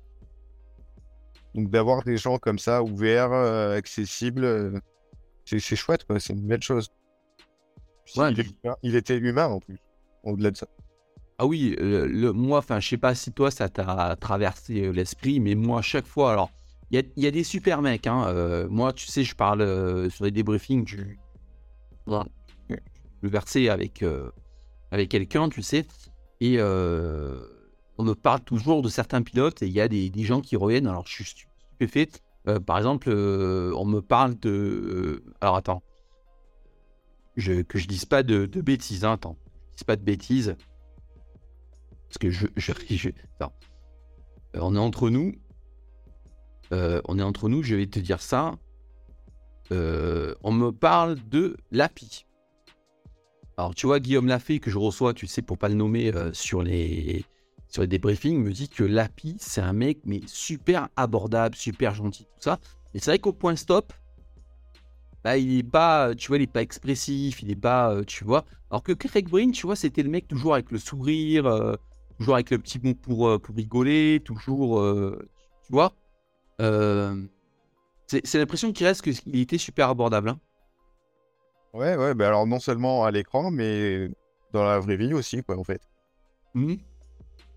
Donc 1.54 1.70
d'avoir 1.70 2.04
des 2.04 2.16
gens 2.16 2.38
comme 2.38 2.58
ça, 2.58 2.82
ouverts, 2.82 3.34
accessibles, 3.34 4.82
c'est 5.44 5.60
chouette, 5.60 6.06
c'est 6.20 6.32
une 6.32 6.48
belle 6.48 6.62
chose 6.62 6.90
il, 8.84 8.96
était 8.96 9.18
humain 9.18 9.48
en 9.48 9.60
plus, 9.60 9.78
au-delà 10.24 10.52
de 10.52 10.58
ça. 10.58 10.68
Ah 11.40 11.46
oui, 11.46 11.76
le, 11.78 12.32
moi, 12.32 12.60
enfin, 12.60 12.80
je 12.80 12.88
sais 12.88 12.98
pas 12.98 13.14
si 13.14 13.32
toi 13.32 13.52
ça 13.52 13.70
t'a 13.70 14.16
traversé 14.20 14.86
euh, 14.86 14.92
l'esprit, 14.92 15.40
mais 15.40 15.54
moi, 15.54 15.80
à 15.80 15.82
chaque 15.84 16.08
fois, 16.08 16.32
alors, 16.32 16.52
il 16.90 17.04
y 17.16 17.28
a, 17.28 17.32
des 17.32 17.44
super 17.44 17.82
mecs. 17.82 18.08
Hein, 18.08 18.26
euh, 18.28 18.68
moi, 18.70 18.94
tu 18.94 19.08
sais, 19.08 19.24
je 19.24 19.36
parle 19.36 19.62
euh, 19.62 20.10
sur 20.10 20.26
les 20.26 20.32
débriefings 20.32 20.84
du, 20.84 21.20
le 22.08 23.30
verset 23.30 23.70
avec, 23.70 24.04
avec 24.92 25.10
quelqu'un, 25.10 25.50
tu 25.50 25.62
sais, 25.62 25.86
et 26.40 26.60
on 28.00 28.04
me 28.04 28.14
parle 28.14 28.42
toujours 28.42 28.82
de 28.82 28.90
certains 28.90 29.22
pilotes, 29.22 29.62
et 29.62 29.68
il 29.68 29.74
y 29.74 29.82
a 29.82 29.88
des, 29.88 30.10
des, 30.10 30.24
gens 30.24 30.42
qui 30.42 30.56
reviennent. 30.56 30.88
Alors, 30.88 31.06
je 31.06 31.14
suis 31.14 31.26
stupéfait. 31.26 32.10
par 32.66 32.78
exemple, 32.78 33.10
on 33.12 33.86
me 33.86 34.00
parle 34.00 34.40
de. 34.40 35.24
alors, 35.42 35.58
attends 35.58 35.84
que 37.38 37.78
je 37.78 37.88
dise 37.88 38.06
pas 38.06 38.24
de, 38.24 38.46
bêtises, 38.46 39.06
hein, 39.06 39.14
attends, 39.14 39.38
je 39.72 39.78
dise 39.78 39.84
pas 39.84 39.96
de 39.96 40.04
bêtises. 40.04 40.56
Parce 42.08 42.18
que 42.20 42.30
je. 42.30 42.48
je, 42.56 42.72
euh, 43.42 43.48
on 44.56 44.76
est 44.76 44.80
entre 44.80 45.10
nous. 45.10 45.34
Euh, 46.74 47.02
on 47.06 47.20
est 47.20 47.24
entre 47.24 47.50
nous, 47.50 47.64
je 47.64 47.76
vais 47.76 47.88
te 47.88 48.00
dire 48.00 48.22
ça. 48.22 48.56
Euh, 49.72 50.34
on 50.44 50.52
me 50.52 50.72
parle 50.72 51.18
de 51.30 51.58
l'API. 51.72 52.26
Alors, 53.58 53.74
tu 53.74 53.88
vois, 53.88 54.00
Guillaume 54.00 54.28
Lafay, 54.28 54.60
que 54.60 54.70
je 54.70 54.78
reçois, 54.78 55.14
tu 55.14 55.28
sais, 55.28 55.42
pour 55.42 55.58
pas 55.58 55.68
le 55.68 55.76
nommer 55.76 56.14
sur, 56.32 56.62
les, 56.62 57.26
sur 57.70 57.82
les 57.82 57.88
débriefings, 57.88 58.40
me 58.42 58.52
dit 58.52 58.70
que 58.70 58.84
l'API, 58.84 59.36
c'est 59.40 59.62
un 59.62 59.74
mec, 59.74 60.00
mais 60.06 60.22
super 60.28 60.90
abordable, 60.96 61.56
super 61.56 61.96
gentil, 61.96 62.26
tout 62.26 62.42
ça. 62.42 62.60
Et 62.94 63.00
c'est 63.00 63.12
vrai 63.12 63.20
qu'au 63.20 63.34
point 63.34 63.56
stop, 63.56 63.94
bah, 65.28 65.38
il 65.38 65.60
est 65.60 65.64
pas, 65.64 66.16
tu 66.16 66.30
vois, 66.30 66.38
il 66.38 66.44
est 66.44 66.48
pas 66.48 66.62
expressif, 66.62 67.44
il 67.44 67.52
est 67.52 67.56
pas, 67.58 67.92
euh, 67.92 68.06
tu 68.06 68.24
vois. 68.24 68.46
Alors 68.72 68.82
que 68.82 68.94
Craig 68.94 69.28
Breen, 69.28 69.52
tu 69.52 69.66
vois, 69.66 69.76
c'était 69.76 70.02
le 70.02 70.10
mec 70.10 70.26
toujours 70.26 70.54
avec 70.54 70.72
le 70.72 70.78
sourire, 70.78 71.46
euh, 71.48 71.76
toujours 72.18 72.36
avec 72.36 72.50
le 72.50 72.58
petit 72.60 72.80
mot 72.82 72.94
pour, 72.94 73.28
euh, 73.28 73.38
pour 73.38 73.54
rigoler, 73.54 74.22
toujours, 74.24 74.82
tu 75.66 75.72
vois. 75.74 75.92
c'est 78.08 78.36
l'impression 78.36 78.72
qu'il 78.72 78.88
reste 78.88 79.02
qu'il 79.02 79.38
était 79.38 79.58
super 79.58 79.90
abordable. 79.90 80.30
Hein. 80.30 80.40
Ouais, 81.74 81.98
ouais, 81.98 82.14
bah 82.14 82.30
alors 82.30 82.48
non 82.48 82.62
seulement 82.62 83.04
à 83.04 83.12
l'écran, 83.12 83.52
mais 83.52 84.10
dans 84.54 84.64
la 84.64 84.80
vraie 84.80 84.96
vie 84.96 85.14
aussi, 85.14 85.44
quoi, 85.44 85.60
en 85.60 85.66
fait. 85.66 85.82
Mmh. 86.54 86.76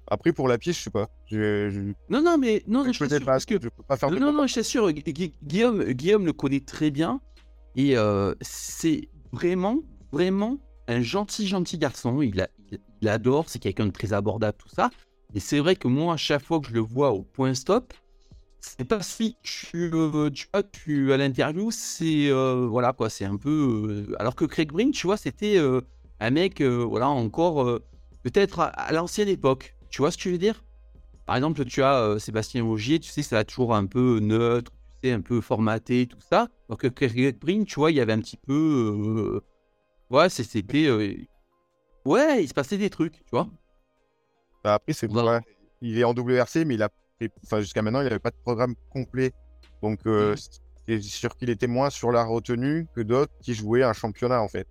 Après, 0.09 0.33
pour 0.33 0.49
la 0.49 0.59
pièce, 0.59 0.77
je 0.77 0.83
sais 0.83 0.91
pas. 0.91 1.09
Non, 1.31 2.21
non, 2.21 2.37
mais 2.37 2.65
non, 2.67 2.85
je, 2.85 2.93
je, 2.93 3.25
pas, 3.25 3.39
que... 3.39 3.55
je 3.63 3.69
peux 3.69 3.83
pas 3.85 3.97
faire 3.97 4.11
Non, 4.11 4.33
non, 4.33 4.49
je 4.49 4.57
t'assure, 4.57 4.91
Guillaume, 4.91 5.85
Guillaume 5.93 6.27
le 6.27 6.33
connaît 6.33 6.59
très 6.59 6.91
bien. 6.91 7.21
Et 7.77 7.97
euh, 7.97 8.35
c'est 8.41 9.09
vraiment, 9.33 9.79
vraiment 10.13 10.59
un 10.89 11.03
gentil, 11.03 11.47
gentil 11.47 11.79
garçon. 11.79 12.23
Il, 12.23 12.47
il, 13.01 13.09
adore, 13.09 13.49
c'est 13.49 13.59
quelqu'un 13.59 13.87
de 13.87 13.93
très 13.93 14.13
abordable, 14.13 14.57
tout 14.59 14.75
ça. 14.75 14.91
Et 15.35 15.41
c'est 15.41 15.61
vrai 15.61 15.77
que 15.77 15.89
moi, 15.89 16.15
à 16.15 16.17
chaque 16.17 16.43
fois 16.43 16.61
que 16.61 16.69
je 16.69 16.75
le 16.75 16.81
vois 16.81 17.13
au 17.13 17.23
point 17.23 17.55
stop, 17.55 17.95
c'est 18.61 18.85
pas 18.85 19.03
si 19.03 19.37
tu, 19.43 19.91
euh, 19.95 20.31
tu 20.31 20.47
vois, 20.53 20.63
tu 20.63 21.13
à 21.13 21.17
l'interview, 21.17 21.71
c'est 21.71 22.29
euh, 22.29 22.67
voilà 22.69 22.93
quoi, 22.93 23.09
c'est 23.09 23.25
un 23.25 23.37
peu. 23.37 24.07
alors 24.19 24.35
que 24.35 24.45
Craig 24.45 24.71
Breen, 24.71 24.91
tu 24.91 25.07
vois, 25.07 25.17
c'était 25.17 25.59
un 26.19 26.31
mec, 26.31 26.61
voilà, 26.61 27.09
encore 27.09 27.81
peut-être 28.23 28.61
à, 28.61 28.93
l'ancienne 28.93 29.29
époque. 29.29 29.77
Tu 29.89 30.03
vois 30.03 30.11
ce 30.11 30.17
que 30.17 30.25
je 30.25 30.31
veux 30.31 30.39
dire? 30.39 30.65
Par 31.27 31.37
exemple, 31.37 31.65
tu 31.65 31.83
as 31.83 32.19
Sébastien 32.19 32.65
Augier, 32.65 32.99
tu 32.99 33.11
sais, 33.11 33.23
ça 33.23 33.39
a 33.39 33.45
toujours 33.45 33.75
un 33.75 33.87
peu 33.87 34.19
neutre, 34.21 34.73
un 35.05 35.21
peu 35.21 35.41
formaté, 35.41 36.07
tout 36.07 36.21
ça. 36.21 36.49
Donc, 36.69 36.85
Greg 36.87 37.39
Brin, 37.39 37.65
tu 37.65 37.77
vois, 37.77 37.91
il 37.91 37.97
y 37.97 38.01
avait 38.01 38.13
un 38.13 38.21
petit 38.21 38.37
peu. 38.37 38.53
Euh, 38.53 39.41
ouais, 40.11 40.29
c'était. 40.29 40.87
Euh, 40.87 41.15
ouais, 42.05 42.43
il 42.43 42.49
se 42.49 42.55
passait 42.55 42.79
des 42.79 42.91
trucs, 42.91 43.15
tu 43.25 43.31
vois. 43.33 43.49
Bah, 44.63 44.75
après, 44.75 44.93
c'est 44.93 45.11
vrai. 45.11 45.41
Il 45.81 45.99
est 45.99 46.05
en 46.05 46.13
WRC, 46.13 46.65
mais 46.67 46.75
il 46.75 46.83
a. 46.83 46.91
Enfin, 47.45 47.61
jusqu'à 47.61 47.83
maintenant, 47.83 48.01
il 48.01 48.05
n'avait 48.05 48.19
pas 48.19 48.31
de 48.31 48.37
programme 48.43 48.75
complet. 48.91 49.33
Donc, 49.83 50.01
euh, 50.07 50.37
et 50.89 51.01
sur 51.01 51.37
qu'il 51.37 51.51
était 51.51 51.67
moins 51.67 51.91
sur 51.91 52.11
la 52.11 52.25
retenue 52.25 52.87
que 52.95 53.01
d'autres 53.01 53.33
qui 53.41 53.55
jouaient 53.55 53.83
un 53.83 53.93
championnat 53.93 54.43
en 54.43 54.49
fait. 54.49 54.67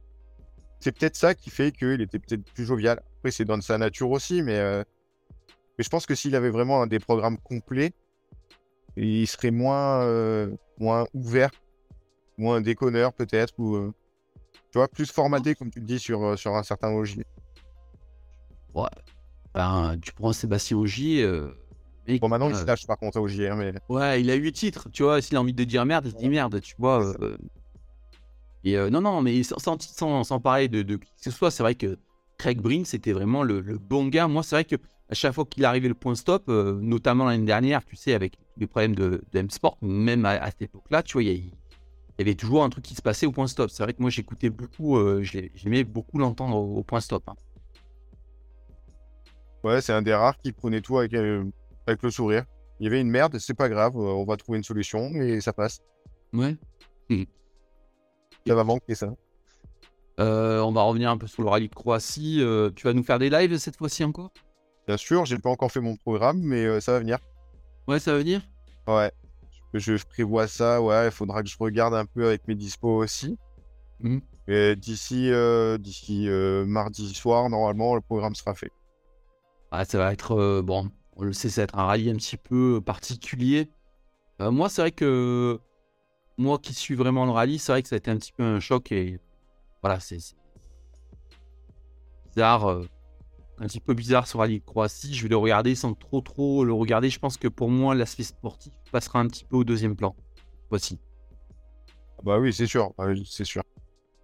C'est 0.79 0.97
peut-être 0.97 1.15
ça 1.15 1.33
qui 1.33 1.49
fait 1.49 1.71
qu'il 1.71 2.01
était 2.01 2.19
peut-être 2.19 2.43
plus 2.53 2.65
jovial. 2.65 3.01
Après, 3.17 3.31
c'est 3.31 3.45
dans 3.45 3.59
sa 3.61 3.77
nature 3.77 4.11
aussi, 4.11 4.41
mais, 4.41 4.57
euh, 4.57 4.83
mais 5.77 5.83
je 5.83 5.89
pense 5.89 6.05
que 6.05 6.15
s'il 6.15 6.35
avait 6.35 6.49
vraiment 6.49 6.87
des 6.87 6.99
programmes 6.99 7.37
complets, 7.37 7.91
il 8.97 9.27
serait 9.27 9.51
moins, 9.51 10.01
euh, 10.01 10.55
moins 10.77 11.05
ouvert, 11.13 11.51
moins 12.37 12.61
déconneur 12.61 13.13
peut-être, 13.13 13.53
ou 13.57 13.75
euh, 13.75 13.93
tu 14.71 14.77
vois, 14.77 14.87
plus 14.87 15.11
formaté, 15.11 15.55
comme 15.55 15.71
tu 15.71 15.79
le 15.79 15.85
dis, 15.85 15.99
sur, 15.99 16.37
sur 16.37 16.55
un 16.55 16.63
certain 16.63 16.91
OJ. 16.91 17.17
Ouais. 18.73 18.83
Ben, 19.53 19.97
tu 20.01 20.13
prends 20.13 20.31
Sébastien 20.31 20.77
Ogier. 20.77 21.25
bon, 22.21 22.27
maintenant, 22.27 22.49
il 22.49 22.55
se 22.55 22.65
lâche 22.65 22.85
par 22.85 22.97
contre 22.97 23.17
à 23.17 23.21
hein, 23.21 23.55
mais. 23.55 23.73
Ouais, 23.89 24.21
il 24.21 24.29
a 24.29 24.35
8 24.35 24.51
titres, 24.51 24.89
tu 24.91 25.03
vois. 25.03 25.21
S'il 25.21 25.37
a 25.37 25.41
envie 25.41 25.53
de 25.53 25.63
dire 25.63 25.85
merde, 25.85 26.05
il 26.05 26.13
dit 26.13 26.29
merde, 26.29 26.61
tu 26.61 26.75
vois. 26.77 27.15
Et 28.63 28.77
non, 28.89 29.01
non, 29.01 29.21
mais 29.21 29.41
sans, 29.41 29.79
sans, 29.79 30.23
sans 30.23 30.39
parler 30.39 30.67
de, 30.67 30.83
de, 30.83 30.97
qui 30.97 31.11
que 31.15 31.23
ce 31.23 31.31
soit, 31.31 31.49
c'est 31.49 31.63
vrai 31.63 31.75
que 31.75 31.97
Craig 32.37 32.61
Breen, 32.61 32.85
c'était 32.85 33.11
vraiment 33.11 33.41
le, 33.41 33.61
bon 33.61 34.07
gars. 34.07 34.27
Moi, 34.27 34.43
c'est 34.43 34.55
vrai 34.55 34.65
que 34.65 34.75
à 35.09 35.15
chaque 35.15 35.33
fois 35.33 35.45
qu'il 35.45 35.65
arrivait 35.65 35.87
le 35.87 35.95
point 35.95 36.13
stop, 36.13 36.47
notamment 36.47 37.25
l'année 37.25 37.45
dernière, 37.45 37.83
tu 37.83 37.95
sais, 37.95 38.13
avec 38.13 38.37
les 38.59 38.67
problèmes 38.67 38.95
de, 38.95 39.23
de 39.31 39.39
M-Sport, 39.39 39.77
même 39.81 40.25
à, 40.25 40.45
cette 40.47 40.63
époque-là, 40.63 41.03
tu 41.03 41.13
vois, 41.13 41.23
il 41.23 41.37
y, 41.37 41.51
avait 42.19 42.35
toujours 42.35 42.63
un 42.63 42.69
truc 42.69 42.83
qui 42.83 42.95
se 42.95 43.01
passait 43.01 43.25
au 43.25 43.31
point 43.31 43.47
stop. 43.47 43.69
C'est 43.69 43.83
vrai 43.83 43.93
que 43.93 44.01
moi, 44.01 44.09
j'écoutais 44.09 44.49
beaucoup, 44.49 44.97
j'aimais 45.21 45.83
beaucoup 45.83 46.17
l'entendre 46.17 46.57
au, 46.57 46.83
point 46.83 46.99
stop. 46.99 47.23
Hein. 47.27 47.35
Ouais, 49.63 49.81
c'est 49.81 49.93
un 49.93 50.01
des 50.01 50.13
rares 50.13 50.37
qui 50.37 50.51
prenait 50.51 50.81
tout 50.81 50.97
avec, 50.97 51.13
avec 51.13 52.03
le 52.03 52.11
sourire. 52.11 52.45
Il 52.79 52.85
y 52.85 52.87
avait 52.87 53.01
une 53.01 53.09
merde, 53.09 53.37
c'est 53.39 53.53
pas 53.53 53.69
grave, 53.69 53.97
on 53.97 54.25
va 54.25 54.37
trouver 54.37 54.57
une 54.57 54.63
solution 54.63 55.09
et 55.15 55.41
ça 55.41 55.53
passe. 55.53 55.81
Ouais. 56.33 56.55
Mmh. 57.09 57.23
Ça 58.47 58.55
va 58.55 58.63
manquer 58.63 58.95
ça. 58.95 59.13
Euh, 60.19 60.59
on 60.59 60.71
va 60.71 60.81
revenir 60.83 61.09
un 61.09 61.17
peu 61.17 61.27
sur 61.27 61.43
le 61.43 61.49
rallye 61.49 61.69
de 61.69 61.75
Croatie. 61.75 62.41
Euh, 62.41 62.71
tu 62.75 62.85
vas 62.85 62.93
nous 62.93 63.03
faire 63.03 63.19
des 63.19 63.29
lives 63.29 63.57
cette 63.57 63.77
fois-ci 63.77 64.03
encore? 64.03 64.31
Bien 64.87 64.97
sûr, 64.97 65.25
j'ai 65.25 65.37
pas 65.37 65.49
encore 65.49 65.71
fait 65.71 65.79
mon 65.79 65.95
programme, 65.95 66.39
mais 66.41 66.65
euh, 66.65 66.79
ça 66.79 66.91
va 66.91 66.99
venir. 66.99 67.19
Ouais, 67.87 67.99
ça 67.99 68.13
va 68.13 68.19
venir 68.19 68.41
Ouais. 68.87 69.11
Je, 69.73 70.03
prévois 70.03 70.47
ça, 70.47 70.81
ouais. 70.81 71.07
Il 71.07 71.11
faudra 71.11 71.43
que 71.43 71.49
je 71.49 71.57
regarde 71.59 71.93
un 71.93 72.05
peu 72.05 72.27
avec 72.27 72.47
mes 72.47 72.55
dispos 72.55 73.03
aussi. 73.03 73.37
Mmh. 73.99 74.19
D'ici 74.75 75.31
d'ici 75.79 76.27
mardi 76.65 77.13
soir, 77.13 77.49
normalement, 77.49 77.95
le 77.95 78.01
programme 78.01 78.33
sera 78.33 78.55
fait. 78.55 78.71
Ah, 79.71 79.85
ça 79.85 79.99
va 79.99 80.11
être, 80.11 80.61
bon, 80.61 80.89
on 81.15 81.23
le 81.23 81.33
sait, 81.33 81.49
ça 81.49 81.61
va 81.61 81.63
être 81.65 81.77
un 81.77 81.85
rallye 81.85 82.09
un 82.09 82.15
petit 82.15 82.37
peu 82.37 82.81
particulier. 82.83 83.69
moi, 84.39 84.69
c'est 84.69 84.81
vrai 84.81 84.91
que 84.91 85.59
moi 86.39 86.57
qui 86.57 86.73
suis 86.73 86.95
vraiment 86.95 87.25
le 87.25 87.31
rallye, 87.31 87.59
c'est 87.59 87.73
vrai 87.73 87.83
que 87.83 87.89
ça 87.89 87.95
a 87.95 87.97
été 87.97 88.09
un 88.09 88.17
petit 88.17 88.31
peu 88.31 88.43
un 88.43 88.59
choc 88.59 88.91
et 88.91 89.19
voilà, 89.83 89.99
c'est 89.99 90.17
bizarre, 92.33 92.65
euh, 92.69 92.85
un 93.59 93.67
petit 93.67 93.79
peu 93.79 93.93
bizarre 93.93 94.27
ce 94.27 94.37
rallye 94.37 94.61
Croatie. 94.61 95.13
Je 95.13 95.23
vais 95.23 95.29
le 95.29 95.37
regarder 95.37 95.75
sans 95.75 95.93
trop 95.93 96.21
trop 96.21 96.63
le 96.63 96.73
regarder. 96.73 97.09
Je 97.09 97.19
pense 97.19 97.37
que 97.37 97.47
pour 97.47 97.69
moi, 97.69 97.95
l'aspect 97.95 98.23
sportif 98.23 98.73
passera 98.91 99.19
un 99.19 99.27
petit 99.27 99.45
peu 99.45 99.57
au 99.57 99.63
deuxième 99.63 99.95
plan. 99.95 100.15
Voici. 100.69 100.99
Ah 102.17 102.21
bah 102.23 102.39
oui, 102.39 102.53
c'est 102.53 102.67
sûr, 102.67 102.93
bah 102.97 103.07
c'est 103.25 103.45
sûr. 103.45 103.63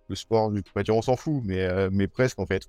Le 0.07 0.15
sport, 0.15 0.51
du 0.51 0.63
on 0.89 1.01
s'en 1.01 1.15
fout, 1.15 1.41
mais, 1.43 1.61
euh, 1.61 1.89
mais 1.91 2.07
presque 2.07 2.39
en 2.39 2.45
fait. 2.45 2.67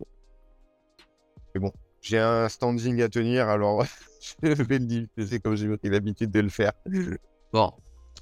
Mais 1.55 1.61
bon, 1.61 1.73
j'ai 2.01 2.19
un 2.19 2.49
standing 2.49 3.03
à 3.03 3.09
tenir, 3.09 3.49
alors 3.49 3.85
je 4.43 4.63
vais 4.63 4.79
le 4.79 4.87
dire, 4.87 5.07
c'est 5.19 5.41
comme 5.41 5.57
j'ai 5.57 5.69
pris 5.77 5.91
l'habitude 5.91 6.31
de 6.31 6.41
le 6.41 6.49
faire. 6.49 6.73
Bon, 7.53 7.73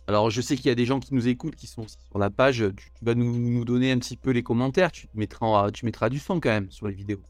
alors, 0.07 0.31
je 0.31 0.41
sais 0.41 0.57
qu'il 0.57 0.67
y 0.67 0.71
a 0.71 0.75
des 0.75 0.85
gens 0.85 1.01
qui 1.01 1.15
nous 1.15 1.29
écoutent, 1.29 1.57
qui 1.57 1.67
sont 1.67 1.87
sur 1.89 2.19
la 2.19 2.29
page. 2.29 2.65
Tu, 2.77 2.91
vas 3.03 3.15
nous, 3.15 3.65
donner 3.65 3.91
un 3.91 3.99
petit 3.99 4.17
peu 4.17 4.31
les 4.31 4.43
commentaires. 4.43 4.93
Tu 4.93 5.09
mettras, 5.15 5.71
tu 5.71 5.87
mettras 5.87 6.11
du 6.11 6.19
son 6.19 6.41
quand 6.41 6.51
même 6.51 6.71
sur 6.71 6.87
les 6.89 6.95
vidéos. 6.95 7.23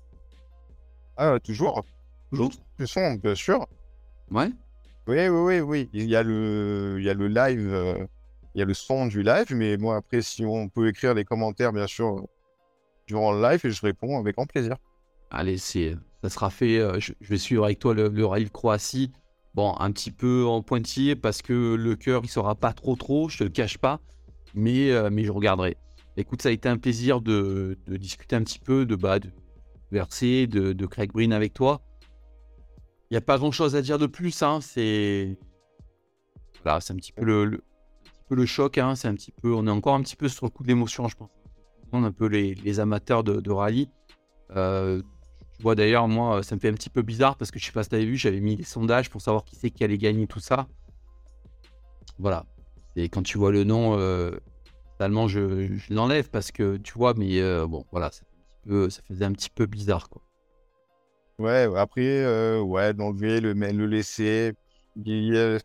Ah, 1.17 1.39
toujours. 1.43 1.85
Toujours 2.31 2.51
Du 2.79 2.87
son, 2.87 3.15
bien 3.15 3.35
sûr. 3.35 3.67
Ouais. 4.31 4.51
Oui, 5.07 5.29
oui, 5.29 5.29
oui, 5.29 5.61
oui. 5.61 5.91
Il 5.93 6.09
y 6.09 6.17
a 6.17 6.23
le, 6.23 6.97
il 6.99 7.05
y 7.05 7.11
a 7.11 7.15
le 7.15 7.29
live, 7.29 7.73
euh, 7.73 8.07
il 8.55 8.61
y 8.61 8.63
a 8.63 8.65
le 8.65 8.75
son 8.75 9.07
du 9.07 9.23
live, 9.23 9.55
mais 9.55 9.77
moi, 9.77 9.97
après, 9.97 10.23
si 10.23 10.45
on 10.45 10.69
peut 10.69 10.89
écrire 10.89 11.15
les 11.15 11.25
commentaires, 11.25 11.73
bien 11.73 11.87
sûr, 11.87 12.27
durant 13.07 13.33
le 13.33 13.43
live, 13.43 13.61
et 13.65 13.71
je 13.71 13.83
réponds 13.83 14.19
avec 14.19 14.37
grand 14.37 14.47
plaisir. 14.47 14.77
Allez, 15.31 15.59
c'est, 15.59 15.95
ça 16.23 16.31
sera 16.31 16.51
fait. 16.51 16.79
Euh, 16.79 16.99
je, 17.01 17.13
vais 17.21 17.39
suivre 17.39 17.65
avec 17.65 17.79
toi 17.79 17.95
le, 17.95 18.09
le 18.09 18.37
live 18.37 18.51
Croatie. 18.51 19.13
Bon, 19.55 19.75
un 19.79 19.93
petit 19.93 20.11
peu 20.11 20.45
en 20.47 20.63
pointillé 20.63 21.15
parce 21.15 21.41
que 21.41 21.75
le 21.75 21.95
cœur, 21.95 22.23
il 22.25 22.29
sera 22.29 22.57
pas 22.57 22.73
trop 22.73 22.97
trop, 22.97 23.29
je 23.29 23.39
te 23.39 23.45
le 23.45 23.51
cache 23.51 23.79
pas, 23.79 24.01
mais, 24.55 24.91
euh, 24.91 25.11
mais 25.13 25.23
je 25.23 25.31
regarderai. 25.31 25.77
Écoute, 26.17 26.43
ça 26.43 26.49
a 26.49 26.53
été 26.53 26.69
un 26.69 26.77
plaisir 26.77 27.21
de, 27.21 27.79
discuter 27.87 28.35
un 28.35 28.43
petit 28.43 28.59
peu 28.59 28.85
de, 28.85 28.97
bah, 28.97 29.21
de 29.21 29.31
Versé, 29.95 30.49
de, 30.49 30.73
de 30.73 30.87
Craig 30.87 31.13
Breen 31.13 31.33
avec 31.33 31.55
toi. 31.55 31.81
Il 33.09 33.15
n'y 33.15 33.19
a 33.19 33.21
pas 33.21 33.39
grand 33.39 33.53
chose 33.53 33.77
à 33.77 33.81
dire 33.81 33.97
de 33.97 34.07
plus, 34.07 34.43
hein, 34.43 34.61
c'est. 34.61 35.39
Voilà, 36.65 36.79
un 36.89 36.97
petit 36.97 37.13
peu 37.13 37.25
le, 37.25 38.47
choc, 38.47 38.77
hein. 38.79 38.95
On 39.45 39.67
est 39.69 39.71
encore 39.71 39.95
un 39.95 40.03
petit 40.03 40.17
peu 40.17 40.29
sur 40.29 40.47
le 40.47 40.51
coup 40.51 40.65
d'émotion, 40.65 41.07
je 41.07 41.17
pense. 41.17 41.31
On 41.93 42.03
un 42.03 42.11
peu 42.11 42.27
les, 42.27 42.81
amateurs 42.81 43.23
de, 43.23 43.41
de 43.41 43.51
rallye. 43.53 43.89
Euh, 44.57 45.01
tu 45.57 45.63
vois, 45.63 45.77
d'ailleurs, 45.77 46.09
moi, 46.09 46.43
ça 46.43 46.57
me 46.57 46.61
fait 46.61 46.71
un 46.71 46.75
petit 46.75 46.91
peu 46.91 47.03
bizarre 47.03 47.37
parce 47.37 47.53
que 47.53 47.61
je 47.61 47.67
sais 47.67 47.71
pas 47.71 47.85
si 47.85 47.91
tu 47.91 47.95
avais 47.95 48.05
vu, 48.05 48.17
j'avais 48.17 48.41
mis 48.41 48.57
des 48.57 48.65
sondages 48.65 49.11
pour 49.11 49.21
savoir 49.21 49.45
qui 49.45 49.55
c'est 49.55 49.71
qui 49.71 49.85
allait 49.85 49.99
gagner 49.99 50.27
tout 50.27 50.41
ça. 50.41 50.67
Voilà. 52.19 52.47
Et 52.97 53.09
quand 53.09 53.23
tu 53.23 53.39
vois 53.39 53.53
le 53.53 53.63
nom, 53.63 53.97
euh, 53.97 54.33
je, 54.99 55.95
l'enlève 55.95 56.31
parce 56.31 56.51
que 56.51 56.79
tu 56.79 56.95
vois, 56.95 57.15
mais 57.15 57.41
euh, 57.41 57.67
bon, 57.69 57.85
voilà, 57.93 58.11
ça, 58.91 59.03
faisait 59.09 59.25
un 59.25 59.33
petit 59.33 59.51
peu 59.51 59.67
bizarre, 59.67 60.09
quoi. 60.09 60.23
Ouais, 61.39 61.69
après, 61.77 62.23
euh, 62.25 62.61
ouais, 62.61 62.93
l'enlever, 62.93 63.41
le, 63.41 63.53
le 63.55 63.87
laisser. 63.87 64.53
les 64.97 65.61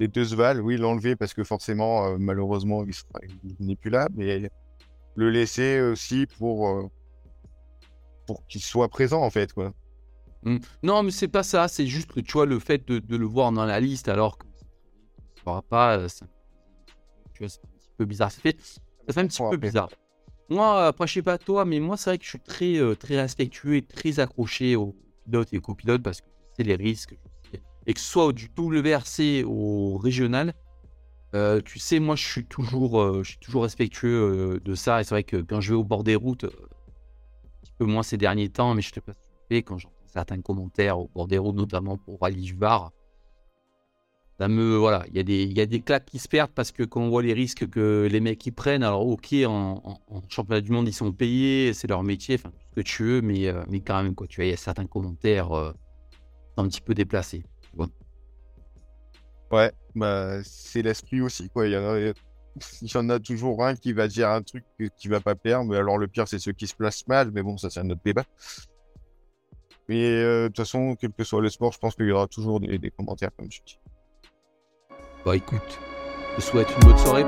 deux 0.00 0.34
Val, 0.34 0.62
oui, 0.62 0.76
l'enlever 0.76 1.14
parce 1.16 1.34
que 1.34 1.44
forcément, 1.44 2.06
euh, 2.06 2.16
malheureusement, 2.18 2.84
il, 2.84 2.94
il 3.60 3.66
n'est 3.66 3.76
plus 3.76 3.90
là, 3.90 4.08
mais 4.14 4.50
le 5.14 5.30
laisser 5.30 5.80
aussi 5.80 6.26
pour 6.38 6.90
pour 8.28 8.46
qu'il 8.46 8.60
soit 8.60 8.88
présent 8.88 9.22
en 9.22 9.30
fait 9.30 9.52
quoi. 9.52 9.72
Mmh. 10.44 10.58
Non 10.84 11.02
mais 11.02 11.10
c'est 11.10 11.28
pas 11.28 11.42
ça, 11.42 11.66
c'est 11.66 11.86
juste 11.86 12.12
que 12.12 12.20
tu 12.20 12.32
vois 12.32 12.46
le 12.46 12.60
fait 12.60 12.86
de, 12.86 13.16
le 13.16 13.26
voir 13.26 13.50
dans 13.50 13.64
la 13.64 13.80
liste 13.80 14.08
alors 14.08 14.38
que 14.38 14.46
ça 15.44 15.56
ne 15.56 15.60
pas, 15.62 15.98
euh, 15.98 16.08
tu 17.32 17.42
vois, 17.42 17.48
c'est 17.48 17.60
un 17.64 17.78
petit 17.78 17.90
peu 17.96 18.04
bizarre. 18.04 18.30
Ça 18.30 18.40
fait, 18.40 18.56
ça 18.60 19.12
fait 19.12 19.20
un 19.20 19.26
petit 19.26 19.42
peu 19.50 19.56
bizarre. 19.56 19.88
Moi, 20.48 20.86
après 20.86 21.06
je 21.06 21.14
sais 21.14 21.22
pas 21.22 21.38
toi, 21.38 21.64
mais 21.64 21.80
moi 21.80 21.96
c'est 21.96 22.10
vrai 22.10 22.18
que 22.18 22.24
je 22.24 22.30
suis 22.30 22.40
très 22.40 22.76
euh, 22.76 22.94
très 22.94 23.20
respectueux 23.20 23.76
et 23.76 23.82
très 23.82 24.18
accroché 24.18 24.76
aux 24.76 24.96
pilotes 25.24 25.52
et 25.52 25.58
aux 25.58 25.62
copilotes 25.62 26.02
parce 26.02 26.20
que 26.20 26.26
c'est 26.56 26.62
les 26.62 26.76
risques 26.76 27.16
et 27.86 27.94
que 27.94 28.00
ce 28.00 28.06
soit 28.06 28.32
du 28.32 28.50
WRC 28.56 29.44
au 29.46 29.98
régional. 29.98 30.54
Euh, 31.34 31.60
tu 31.62 31.78
sais, 31.78 32.00
moi, 32.00 32.16
je 32.16 32.26
suis 32.26 32.44
toujours, 32.44 33.22
je 33.22 33.30
suis 33.30 33.38
toujours 33.38 33.62
respectueux 33.62 34.60
de 34.62 34.74
ça. 34.74 35.00
Et 35.00 35.04
c'est 35.04 35.14
vrai 35.14 35.24
que 35.24 35.38
quand 35.38 35.62
je 35.62 35.70
vais 35.70 35.78
au 35.78 35.84
bord 35.84 36.04
des 36.04 36.14
routes, 36.14 36.44
peu 37.78 37.86
moins 37.86 38.02
ces 38.02 38.16
derniers 38.16 38.48
temps, 38.48 38.74
mais 38.74 38.82
je 38.82 38.92
te 38.92 39.00
passe 39.00 39.16
quand 39.64 39.78
j'entends 39.78 39.94
certains 40.06 40.40
commentaires 40.40 40.98
au 40.98 41.08
bord 41.08 41.26
des 41.26 41.38
routes, 41.38 41.56
notamment 41.56 41.96
pour 41.96 42.20
Rallye 42.20 42.52
Var. 42.52 42.90
Voilà, 44.38 45.04
il 45.08 45.16
y, 45.16 45.18
a 45.18 45.24
des, 45.24 45.44
y 45.46 45.60
a 45.60 45.66
des 45.66 45.80
claques 45.80 46.04
qui 46.04 46.20
se 46.20 46.28
perdent 46.28 46.52
parce 46.52 46.70
que 46.70 46.84
quand 46.84 47.00
on 47.00 47.08
voit 47.08 47.22
les 47.22 47.32
risques 47.32 47.68
que 47.68 48.08
les 48.10 48.20
mecs 48.20 48.46
ils 48.46 48.52
prennent, 48.52 48.84
alors 48.84 49.06
ok, 49.06 49.34
en, 49.46 49.98
championnat 50.28 50.60
du 50.60 50.70
monde 50.70 50.86
ils 50.86 50.92
sont 50.92 51.12
payés, 51.12 51.74
c'est 51.74 51.88
leur 51.88 52.04
métier, 52.04 52.36
enfin 52.36 52.50
tout 52.50 52.66
ce 52.70 52.74
que 52.76 52.80
tu 52.82 53.02
veux, 53.02 53.20
mais, 53.20 53.48
euh, 53.48 53.64
mais 53.68 53.80
quand 53.80 54.00
même, 54.00 54.14
quoi, 54.14 54.28
tu 54.28 54.36
vois, 54.36 54.44
il 54.44 54.50
y 54.50 54.54
a 54.54 54.56
certains 54.56 54.86
commentaires 54.86 55.52
euh, 55.52 55.72
un 56.56 56.68
petit 56.68 56.80
peu 56.80 56.94
déplacés. 56.94 57.42
Ouais, 59.50 59.72
bah, 59.94 60.42
c'est 60.44 60.82
l'esprit 60.82 61.20
aussi, 61.20 61.48
quoi. 61.48 61.66
Il 61.66 61.72
y 61.72 61.76
en 61.76 61.84
a, 61.84 61.98
il 63.18 63.22
toujours 63.22 63.64
un 63.64 63.74
qui 63.74 63.92
va 63.92 64.06
dire 64.06 64.28
un 64.28 64.42
truc 64.42 64.64
qui 64.98 65.08
va 65.08 65.20
pas 65.20 65.34
plaire. 65.34 65.64
Mais 65.64 65.76
alors, 65.76 65.96
le 65.96 66.06
pire, 66.06 66.28
c'est 66.28 66.38
ceux 66.38 66.52
qui 66.52 66.66
se 66.66 66.74
placent 66.74 67.06
mal. 67.06 67.30
Mais 67.32 67.42
bon, 67.42 67.56
ça, 67.56 67.70
c'est 67.70 67.80
un 67.80 67.88
autre 67.88 68.02
débat. 68.04 68.24
Mais 69.88 70.04
euh, 70.04 70.42
de 70.44 70.48
toute 70.48 70.58
façon, 70.58 70.96
quel 70.96 71.12
que 71.12 71.24
soit 71.24 71.40
le 71.40 71.48
sport, 71.48 71.72
je 71.72 71.78
pense 71.78 71.94
qu'il 71.94 72.06
y 72.06 72.12
aura 72.12 72.26
toujours 72.26 72.60
des 72.60 72.90
commentaires, 72.90 73.30
comme 73.36 73.48
tu 73.48 73.60
dis. 73.64 73.78
Bah 75.24 75.36
écoute, 75.36 75.78
je 76.36 76.42
souhaite 76.42 76.68
une 76.70 76.88
bonne 76.88 76.98
soirée. 76.98 77.26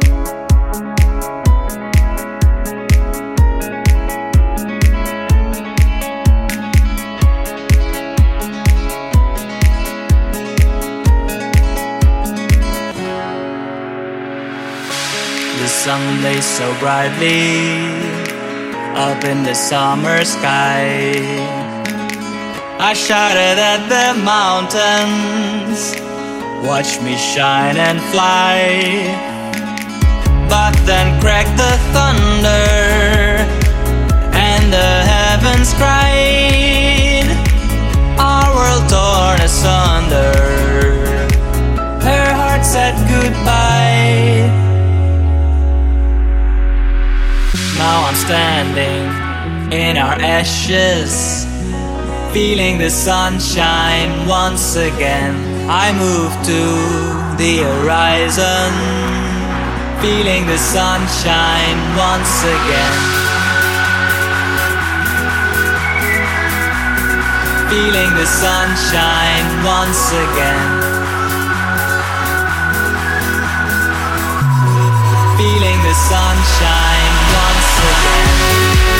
sun 15.84 16.22
lays 16.22 16.44
so 16.44 16.66
brightly 16.78 17.56
up 18.94 19.24
in 19.24 19.42
the 19.44 19.54
summer 19.54 20.24
sky. 20.24 21.14
I 22.78 22.92
shouted 22.92 23.56
at 23.72 23.82
the 23.94 24.08
mountains, 24.22 25.94
watch 26.62 27.00
me 27.00 27.16
shine 27.16 27.76
and 27.76 28.00
fly. 28.12 28.58
But 30.48 30.74
then 30.84 31.20
cracked 31.20 31.56
the 31.56 31.76
thunder, 31.94 32.66
and 34.34 34.72
the 34.72 34.92
heavens 35.14 35.72
cried, 35.74 37.28
our 38.18 38.54
world 38.54 38.88
torn 38.88 39.40
asunder. 39.40 40.32
Her 42.02 42.34
heart 42.34 42.64
said 42.64 42.94
goodbye. 43.08 44.48
Now 47.78 48.04
I'm 48.06 48.14
standing 48.14 49.06
in 49.72 49.96
our 49.96 50.14
ashes, 50.14 51.46
feeling 52.32 52.78
the 52.78 52.90
sunshine 52.90 54.26
once 54.26 54.76
again. 54.76 55.59
I 55.72 55.92
move 55.92 56.34
to 56.50 56.62
the 57.38 57.62
horizon, 57.62 58.74
feeling 60.02 60.44
the 60.46 60.58
sunshine 60.58 61.78
once 61.94 62.42
again. 62.42 62.98
Feeling 67.70 68.10
the 68.18 68.26
sunshine 68.26 69.46
once 69.62 70.10
again. 70.10 70.70
Feeling 75.38 75.78
the 75.86 75.94
sunshine 75.94 77.14
once 77.38 77.70
again. 77.94 78.99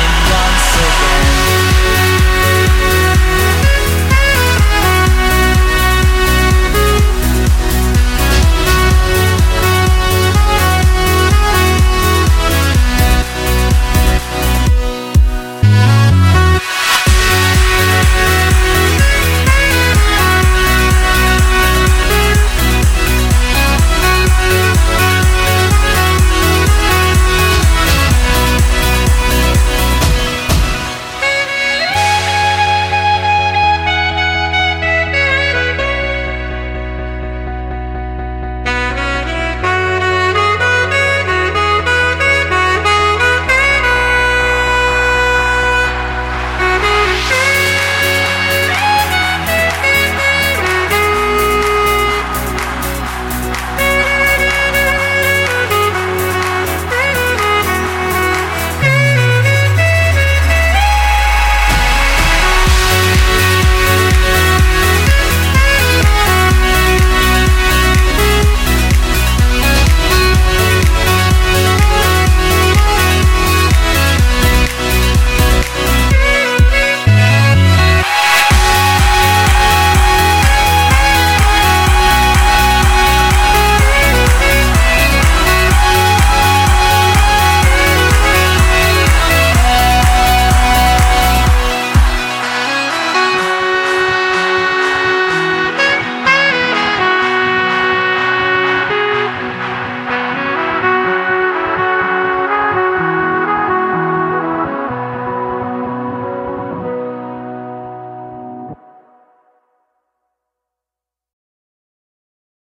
again 0.91 1.40